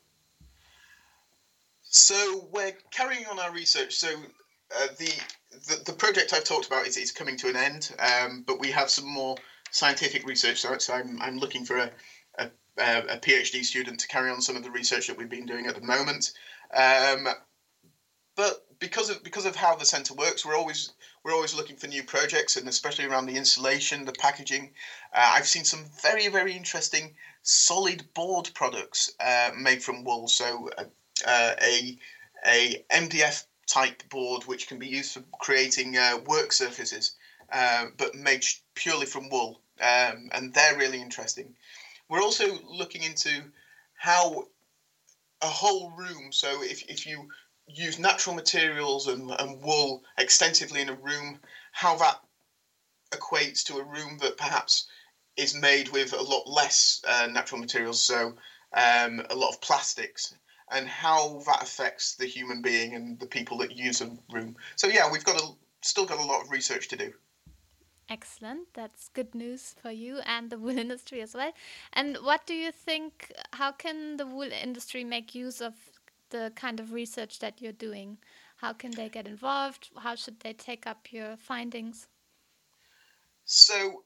So 1.82 2.48
we're 2.52 2.78
carrying 2.92 3.26
on 3.28 3.39
our 3.39 3.52
research. 3.52 3.96
So 3.96 4.10
uh, 4.10 4.88
the, 4.98 5.12
the, 5.52 5.84
the 5.86 5.94
project 5.94 6.34
I've 6.34 6.44
talked 6.44 6.68
about 6.68 6.88
is, 6.88 6.98
is 6.98 7.12
coming 7.12 7.38
to 7.38 7.50
an 7.50 7.56
end, 7.56 7.96
um, 8.00 8.44
but 8.48 8.60
we 8.60 8.72
have 8.72 8.89
some 8.89 9.08
more 9.08 9.36
scientific 9.72 10.26
research. 10.26 10.62
So, 10.62 10.78
so 10.78 10.94
I'm 10.94 11.22
I'm 11.22 11.38
looking 11.38 11.66
for 11.66 11.78
a, 11.78 11.92
a 12.39 12.50
a 12.78 13.18
PhD 13.18 13.63
student 13.63 14.00
to 14.00 14.08
carry 14.08 14.32
on 14.32 14.42
some 14.42 14.56
of 14.56 14.63
the 14.63 14.72
research 14.72 15.08
that 15.08 15.18
we've 15.18 15.30
been 15.30 15.46
doing 15.46 15.68
at 15.68 15.76
the 15.76 15.82
moment. 15.82 16.32
Um, 16.74 17.28
but 18.36 18.65
because 18.80 19.10
of 19.10 19.24
because 19.24 19.46
of 19.46 19.56
how 19.56 19.76
the 19.76 19.86
centre 19.86 20.13
works, 20.13 20.46
we're 20.46 20.58
always 20.58 20.91
we're 21.24 21.34
always 21.34 21.54
looking 21.54 21.78
for 21.78 21.88
new 21.88 22.04
projects, 22.04 22.56
and 22.56 22.67
especially 22.67 23.06
around 23.06 23.26
the 23.26 23.38
insulation, 23.38 24.06
the 24.06 24.13
packaging. 24.13 24.72
Uh, 25.13 25.34
I've 25.36 25.48
seen 25.48 25.63
some 25.63 25.86
very 26.02 26.28
very 26.28 26.56
interesting 26.56 27.15
solid 27.43 28.13
board 28.13 28.50
products 28.54 29.12
uh, 29.19 29.52
made 29.58 29.84
from 29.84 30.04
wool. 30.04 30.28
So 30.28 30.69
uh, 30.78 30.86
uh 31.26 31.56
a 31.62 31.98
a 32.46 32.84
MDF 32.91 33.43
type 33.67 34.04
board 34.10 34.46
which 34.46 34.67
can 34.67 34.80
be 34.80 34.88
used 34.88 35.13
for 35.13 35.24
creating 35.39 35.98
uh, 35.98 36.17
work 36.26 36.52
surfaces, 36.52 37.15
uh, 37.52 37.86
but 37.98 38.15
made 38.15 38.43
purely 38.76 39.06
from 39.06 39.30
wool, 39.30 39.62
um, 39.80 40.30
and 40.34 40.54
they're 40.54 40.78
really 40.78 41.02
interesting. 41.02 41.54
We're 42.10 42.22
also 42.22 42.60
looking 42.63 43.04
into 43.04 43.50
how 43.96 44.48
a 45.41 45.48
whole 45.48 45.91
room. 45.91 46.32
So 46.32 46.63
if 46.63 46.84
if 46.89 47.06
you 47.06 47.30
use 47.67 47.99
natural 47.99 48.36
materials 48.36 49.08
and, 49.08 49.32
and 49.32 49.62
wool 49.62 50.04
extensively 50.17 50.82
in 50.82 50.89
a 50.89 50.95
room, 50.95 51.39
how 51.71 51.95
that 51.97 52.19
equates 53.12 53.63
to 53.63 53.78
a 53.78 53.84
room 53.84 54.17
that 54.19 54.38
perhaps 54.38 54.88
is 55.38 55.56
made 55.56 55.89
with 55.89 56.13
a 56.13 56.21
lot 56.21 56.47
less 56.47 57.02
uh, 57.08 57.28
natural 57.28 57.60
materials, 57.60 58.04
so 58.04 58.36
um, 58.73 59.21
a 59.30 59.36
lot 59.36 59.49
of 59.49 59.62
plastics, 59.62 60.36
and 60.71 60.88
how 60.88 61.41
that 61.45 61.63
affects 61.63 62.15
the 62.15 62.26
human 62.26 62.62
being 62.62 62.95
and 62.95 63.19
the 63.19 63.26
people 63.26 63.58
that 63.58 63.76
use 63.76 64.02
a 64.02 64.12
room. 64.32 64.56
So 64.76 64.88
yeah, 64.88 65.12
we've 65.12 65.23
got 65.23 65.41
a, 65.41 65.47
still 65.82 66.06
got 66.06 66.19
a 66.19 66.23
lot 66.23 66.41
of 66.41 66.52
research 66.52 66.88
to 66.89 66.95
do. 66.95 67.13
Excellent. 68.10 68.67
That's 68.73 69.10
good 69.10 69.34
news 69.34 69.76
for 69.82 69.89
you 69.89 70.19
and 70.26 70.49
the 70.49 70.60
wool 70.60 70.78
industry 70.86 71.21
as 71.21 71.34
well. 71.34 71.54
And 71.93 72.17
what 72.17 72.45
do 72.45 72.54
you 72.54 72.71
think? 72.71 73.32
How 73.54 73.71
can 73.71 74.17
the 74.17 74.28
wool 74.28 74.52
industry 74.52 75.04
make 75.04 75.34
use 75.34 75.62
of 75.62 75.73
the 76.34 76.52
kind 76.56 76.82
of 76.82 76.91
research 76.91 77.39
that 77.39 77.62
you're 77.62 77.72
doing? 77.88 78.17
How 78.58 78.74
can 78.74 78.91
they 78.91 79.08
get 79.08 79.28
involved? 79.28 79.89
How 79.98 80.15
should 80.15 80.39
they 80.41 80.54
take 80.54 80.86
up 80.86 81.08
your 81.12 81.38
findings? 81.38 82.08
So, 83.46 84.04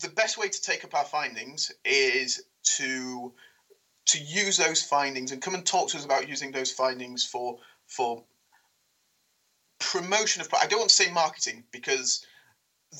the 0.00 0.08
best 0.08 0.36
way 0.36 0.48
to 0.48 0.62
take 0.62 0.84
up 0.84 0.94
our 0.94 1.04
findings 1.04 1.72
is 1.84 2.42
to 2.76 3.32
to 4.06 4.18
use 4.18 4.56
those 4.56 4.82
findings 4.82 5.32
and 5.32 5.42
come 5.42 5.54
and 5.54 5.66
talk 5.66 5.88
to 5.88 5.96
us 5.96 6.04
about 6.04 6.28
using 6.28 6.52
those 6.52 6.72
findings 6.72 7.24
for 7.24 7.58
for 7.86 8.24
promotion 9.78 10.42
of. 10.42 10.52
I 10.52 10.66
don't 10.66 10.80
want 10.80 10.90
to 10.90 11.02
say 11.02 11.10
marketing 11.10 11.64
because 11.70 12.26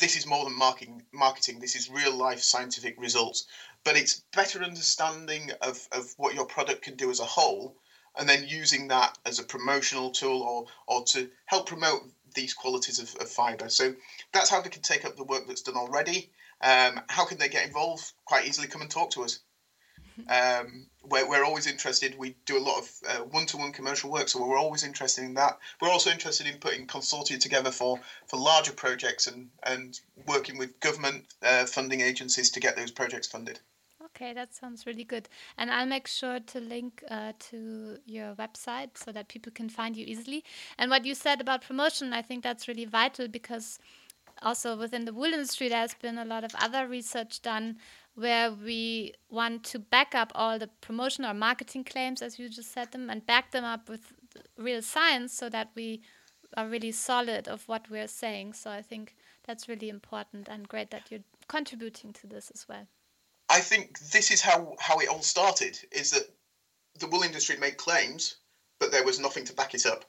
this 0.00 0.16
is 0.16 0.26
more 0.26 0.44
than 0.44 0.56
marketing. 0.56 1.02
Marketing. 1.12 1.59
This 1.59 1.76
is 1.76 1.90
real 1.90 2.14
life 2.14 2.40
scientific 2.40 2.94
results. 2.98 3.46
But 3.85 3.96
it's 3.96 4.24
better 4.35 4.62
understanding 4.62 5.52
of, 5.62 5.88
of 5.92 6.12
what 6.16 6.35
your 6.35 6.46
product 6.46 6.82
can 6.82 6.96
do 6.96 7.11
as 7.11 7.20
a 7.20 7.24
whole 7.24 7.76
and 8.16 8.29
then 8.29 8.46
using 8.46 8.88
that 8.88 9.16
as 9.24 9.38
a 9.38 9.44
promotional 9.44 10.11
tool 10.11 10.42
or 10.42 10.66
or 10.87 11.05
to 11.05 11.29
help 11.46 11.66
promote 11.66 12.02
these 12.35 12.55
qualities 12.55 12.98
of, 12.98 13.14
of 13.16 13.29
fiber. 13.29 13.68
So 13.68 13.94
that's 14.33 14.50
how 14.50 14.61
they 14.61 14.70
can 14.70 14.83
take 14.83 15.05
up 15.05 15.16
the 15.16 15.24
work 15.24 15.46
that's 15.46 15.62
done 15.62 15.76
already. 15.76 16.31
Um, 16.61 17.00
how 17.09 17.24
can 17.24 17.38
they 17.38 17.48
get 17.48 17.66
involved? 17.66 18.12
Quite 18.24 18.46
easily 18.46 18.68
come 18.68 18.83
and 18.83 18.90
talk 18.90 19.11
to 19.12 19.24
us. 19.24 19.40
Um, 20.29 20.87
we're, 21.05 21.29
we're 21.29 21.44
always 21.44 21.66
interested. 21.66 22.16
We 22.16 22.35
do 22.46 22.57
a 22.57 22.61
lot 22.61 22.79
of 22.79 22.90
uh, 23.07 23.24
one-to-one 23.24 23.72
commercial 23.72 24.11
work, 24.11 24.29
so 24.29 24.44
we're 24.44 24.59
always 24.59 24.83
interested 24.83 25.24
in 25.24 25.35
that. 25.35 25.59
We're 25.81 25.90
also 25.90 26.11
interested 26.11 26.46
in 26.46 26.59
putting 26.59 26.87
consortia 26.87 27.38
together 27.38 27.70
for, 27.70 28.00
for 28.26 28.38
larger 28.38 28.72
projects 28.72 29.26
and, 29.26 29.50
and 29.62 29.98
working 30.26 30.59
with 30.59 30.81
government 30.81 31.24
uh, 31.42 31.66
funding 31.66 32.00
agencies 32.00 32.50
to 32.50 32.61
get 32.61 32.76
those 32.76 32.90
projects 32.90 33.26
funded. 33.26 33.61
Okay, 34.16 34.33
that 34.33 34.55
sounds 34.55 34.87
really 34.87 35.05
good. 35.05 35.29
And 35.59 35.70
I'll 35.70 35.85
make 35.85 36.07
sure 36.07 36.40
to 36.40 36.59
link 36.59 37.05
uh, 37.11 37.33
to 37.50 37.98
your 38.07 38.35
website 38.37 38.96
so 38.96 39.12
that 39.12 39.29
people 39.29 39.52
can 39.52 39.68
find 39.68 39.94
you 39.94 40.07
easily. 40.07 40.42
And 40.79 40.90
what 40.90 41.05
you 41.05 41.14
said 41.14 41.42
about 41.42 41.66
promotion, 41.66 42.14
I 42.14 42.22
think 42.22 42.42
that's 42.42 42.66
really 42.66 42.87
vital 42.87 43.29
because 43.29 43.79
also 44.40 44.74
within 44.74 45.05
the 45.05 45.12
wool 45.12 45.26
industry, 45.26 45.68
there's 45.68 45.92
been 45.92 46.16
a 46.16 46.24
lot 46.24 46.44
of 46.44 46.55
other 46.59 46.88
research 46.88 47.42
done 47.42 47.76
where 48.14 48.50
we 48.50 49.12
want 49.29 49.64
to 49.64 49.79
back 49.79 50.14
up 50.14 50.33
all 50.35 50.59
the 50.59 50.70
promotion 50.81 51.26
or 51.26 51.35
marketing 51.35 51.85
claims, 51.85 52.22
as 52.22 52.38
you 52.38 52.48
just 52.48 52.72
said 52.72 52.92
them, 52.92 53.11
and 53.11 53.26
back 53.26 53.50
them 53.50 53.64
up 53.64 53.87
with 53.87 54.14
real 54.57 54.81
science 54.81 55.35
so 55.35 55.50
that 55.50 55.68
we 55.74 56.00
are 56.57 56.66
really 56.66 56.92
solid 56.92 57.48
of 57.48 57.68
what 57.68 57.90
we're 57.90 58.09
saying. 58.09 58.55
So 58.55 58.70
I 58.70 58.81
think 58.81 59.14
that's 59.46 59.68
really 59.68 59.90
important 59.90 60.48
and 60.48 60.66
great 60.66 60.90
that 60.90 61.11
you're 61.11 61.24
contributing 61.48 62.14
to 62.14 62.26
this 62.26 62.50
as 62.55 62.66
well. 62.66 62.87
I 63.56 63.60
think 63.60 63.98
this 64.10 64.30
is 64.30 64.42
how, 64.42 64.76
how 64.78 64.98
it 64.98 65.08
all 65.08 65.22
started 65.22 65.78
is 65.90 66.10
that 66.10 66.28
the 67.00 67.06
wool 67.06 67.22
industry 67.22 67.56
made 67.56 67.78
claims, 67.78 68.36
but 68.78 68.92
there 68.92 69.02
was 69.02 69.18
nothing 69.18 69.46
to 69.46 69.54
back 69.54 69.72
it 69.72 69.86
up. 69.86 70.04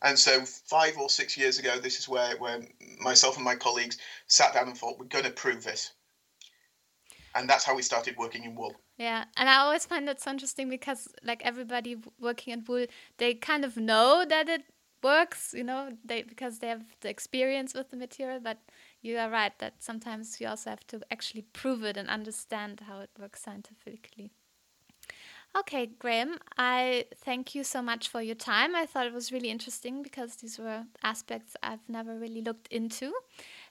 And 0.00 0.18
so 0.18 0.46
five 0.46 0.96
or 0.96 1.10
six 1.10 1.36
years 1.36 1.58
ago, 1.58 1.78
this 1.78 1.98
is 1.98 2.08
where, 2.08 2.38
where 2.38 2.62
myself 2.98 3.36
and 3.36 3.44
my 3.44 3.54
colleagues 3.54 3.98
sat 4.28 4.54
down 4.54 4.68
and 4.68 4.78
thought, 4.78 4.98
we're 4.98 5.04
going 5.04 5.26
to 5.26 5.30
prove 5.30 5.62
this. 5.62 5.92
And 7.34 7.50
that's 7.50 7.66
how 7.66 7.76
we 7.76 7.82
started 7.82 8.16
working 8.16 8.44
in 8.44 8.54
wool. 8.54 8.74
Yeah, 8.96 9.24
and 9.36 9.50
I 9.50 9.56
always 9.56 9.84
find 9.84 10.08
that 10.08 10.22
so 10.22 10.30
interesting 10.30 10.70
because, 10.70 11.06
like 11.22 11.42
everybody 11.44 11.98
working 12.18 12.54
in 12.54 12.64
wool, 12.66 12.86
they 13.18 13.34
kind 13.34 13.66
of 13.66 13.76
know 13.76 14.24
that 14.26 14.48
it 14.48 14.62
works, 15.02 15.54
you 15.54 15.64
know, 15.64 15.90
they 16.04 16.22
because 16.22 16.58
they 16.58 16.68
have 16.68 16.84
the 17.00 17.08
experience 17.10 17.74
with 17.74 17.90
the 17.90 17.96
material, 17.96 18.40
but 18.40 18.58
you 19.02 19.18
are 19.18 19.30
right 19.30 19.56
that 19.58 19.82
sometimes 19.82 20.40
you 20.40 20.48
also 20.48 20.70
have 20.70 20.86
to 20.88 21.00
actually 21.10 21.42
prove 21.52 21.84
it 21.84 21.96
and 21.96 22.08
understand 22.08 22.80
how 22.86 23.00
it 23.00 23.10
works 23.18 23.42
scientifically. 23.42 24.32
Okay, 25.58 25.86
Graham, 25.86 26.38
I 26.56 27.06
thank 27.16 27.56
you 27.56 27.64
so 27.64 27.82
much 27.82 28.08
for 28.08 28.22
your 28.22 28.36
time. 28.36 28.76
I 28.76 28.86
thought 28.86 29.06
it 29.06 29.12
was 29.12 29.32
really 29.32 29.50
interesting 29.50 30.00
because 30.00 30.36
these 30.36 30.60
were 30.60 30.84
aspects 31.02 31.56
I've 31.60 31.88
never 31.88 32.16
really 32.16 32.40
looked 32.40 32.68
into. 32.68 33.12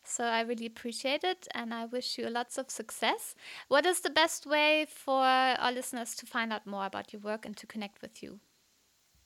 So 0.04 0.26
I 0.26 0.42
really 0.42 0.66
appreciate 0.66 1.24
it 1.24 1.48
and 1.56 1.74
I 1.74 1.86
wish 1.86 2.18
you 2.18 2.30
lots 2.30 2.58
of 2.58 2.70
success. 2.70 3.34
What 3.70 3.86
is 3.86 4.02
the 4.02 4.10
best 4.10 4.46
way 4.46 4.88
for 4.90 5.24
our 5.24 5.72
listeners 5.72 6.16
to 6.16 6.26
find 6.26 6.52
out 6.52 6.68
more 6.68 6.86
about 6.86 7.14
your 7.14 7.22
work 7.22 7.46
and 7.46 7.56
to 7.56 7.66
connect 7.66 8.02
with 8.02 8.22
you? 8.22 8.42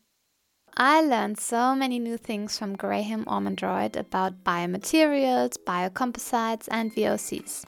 I 0.76 1.00
learned 1.00 1.40
so 1.40 1.74
many 1.74 1.98
new 1.98 2.16
things 2.18 2.58
from 2.58 2.76
Graham 2.76 3.24
Ormondroyd 3.24 3.96
about 3.96 4.44
biomaterials, 4.44 5.56
biocomposites, 5.66 6.68
and 6.70 6.94
VOCs. 6.94 7.64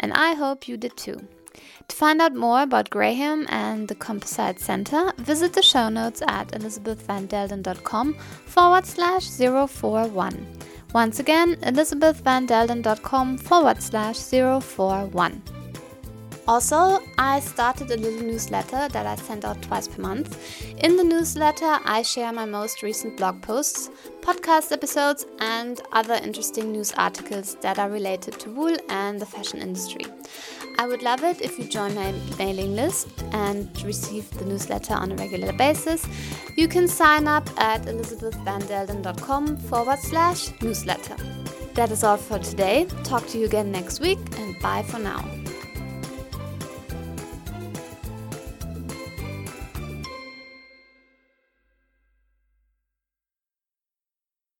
And 0.00 0.12
I 0.12 0.34
hope 0.34 0.66
you 0.66 0.76
did 0.76 0.96
too. 0.96 1.20
To 1.88 1.96
find 1.96 2.20
out 2.20 2.34
more 2.34 2.62
about 2.62 2.90
Graham 2.90 3.46
and 3.48 3.88
the 3.88 3.94
Composite 3.94 4.60
Center, 4.60 5.12
visit 5.18 5.52
the 5.52 5.62
show 5.62 5.88
notes 5.88 6.22
at 6.26 6.48
elizabethvandelden.com 6.48 8.14
forward 8.46 8.86
slash 8.86 9.28
041. 9.28 10.46
Once 10.92 11.20
again, 11.20 11.56
elizabethvandelden.com 11.56 13.38
forward 13.38 13.82
slash 13.82 14.18
041. 14.18 15.57
Also, 16.48 17.02
I 17.18 17.40
started 17.40 17.90
a 17.90 17.96
little 17.98 18.22
newsletter 18.22 18.88
that 18.88 19.04
I 19.04 19.16
send 19.16 19.44
out 19.44 19.60
twice 19.60 19.86
per 19.86 20.00
month. 20.00 20.64
In 20.78 20.96
the 20.96 21.04
newsletter, 21.04 21.78
I 21.84 22.00
share 22.00 22.32
my 22.32 22.46
most 22.46 22.82
recent 22.82 23.18
blog 23.18 23.42
posts, 23.42 23.90
podcast 24.22 24.72
episodes, 24.72 25.26
and 25.40 25.78
other 25.92 26.14
interesting 26.14 26.72
news 26.72 26.94
articles 26.96 27.56
that 27.56 27.78
are 27.78 27.90
related 27.90 28.40
to 28.40 28.50
wool 28.50 28.74
and 28.88 29.20
the 29.20 29.26
fashion 29.26 29.60
industry. 29.60 30.06
I 30.78 30.86
would 30.86 31.02
love 31.02 31.22
it 31.22 31.42
if 31.42 31.58
you 31.58 31.66
join 31.66 31.94
my 31.94 32.14
mailing 32.38 32.74
list 32.74 33.08
and 33.32 33.68
receive 33.84 34.30
the 34.38 34.46
newsletter 34.46 34.94
on 34.94 35.12
a 35.12 35.16
regular 35.16 35.52
basis. 35.52 36.06
You 36.56 36.66
can 36.66 36.88
sign 36.88 37.28
up 37.28 37.46
at 37.60 37.82
elizabethvandelden.com 37.82 39.58
forward 39.58 39.98
slash 39.98 40.50
newsletter. 40.62 41.16
That 41.74 41.90
is 41.90 42.02
all 42.02 42.16
for 42.16 42.38
today. 42.38 42.86
Talk 43.04 43.26
to 43.28 43.38
you 43.38 43.44
again 43.44 43.70
next 43.70 44.00
week 44.00 44.18
and 44.38 44.58
bye 44.62 44.82
for 44.82 44.98
now. 44.98 45.37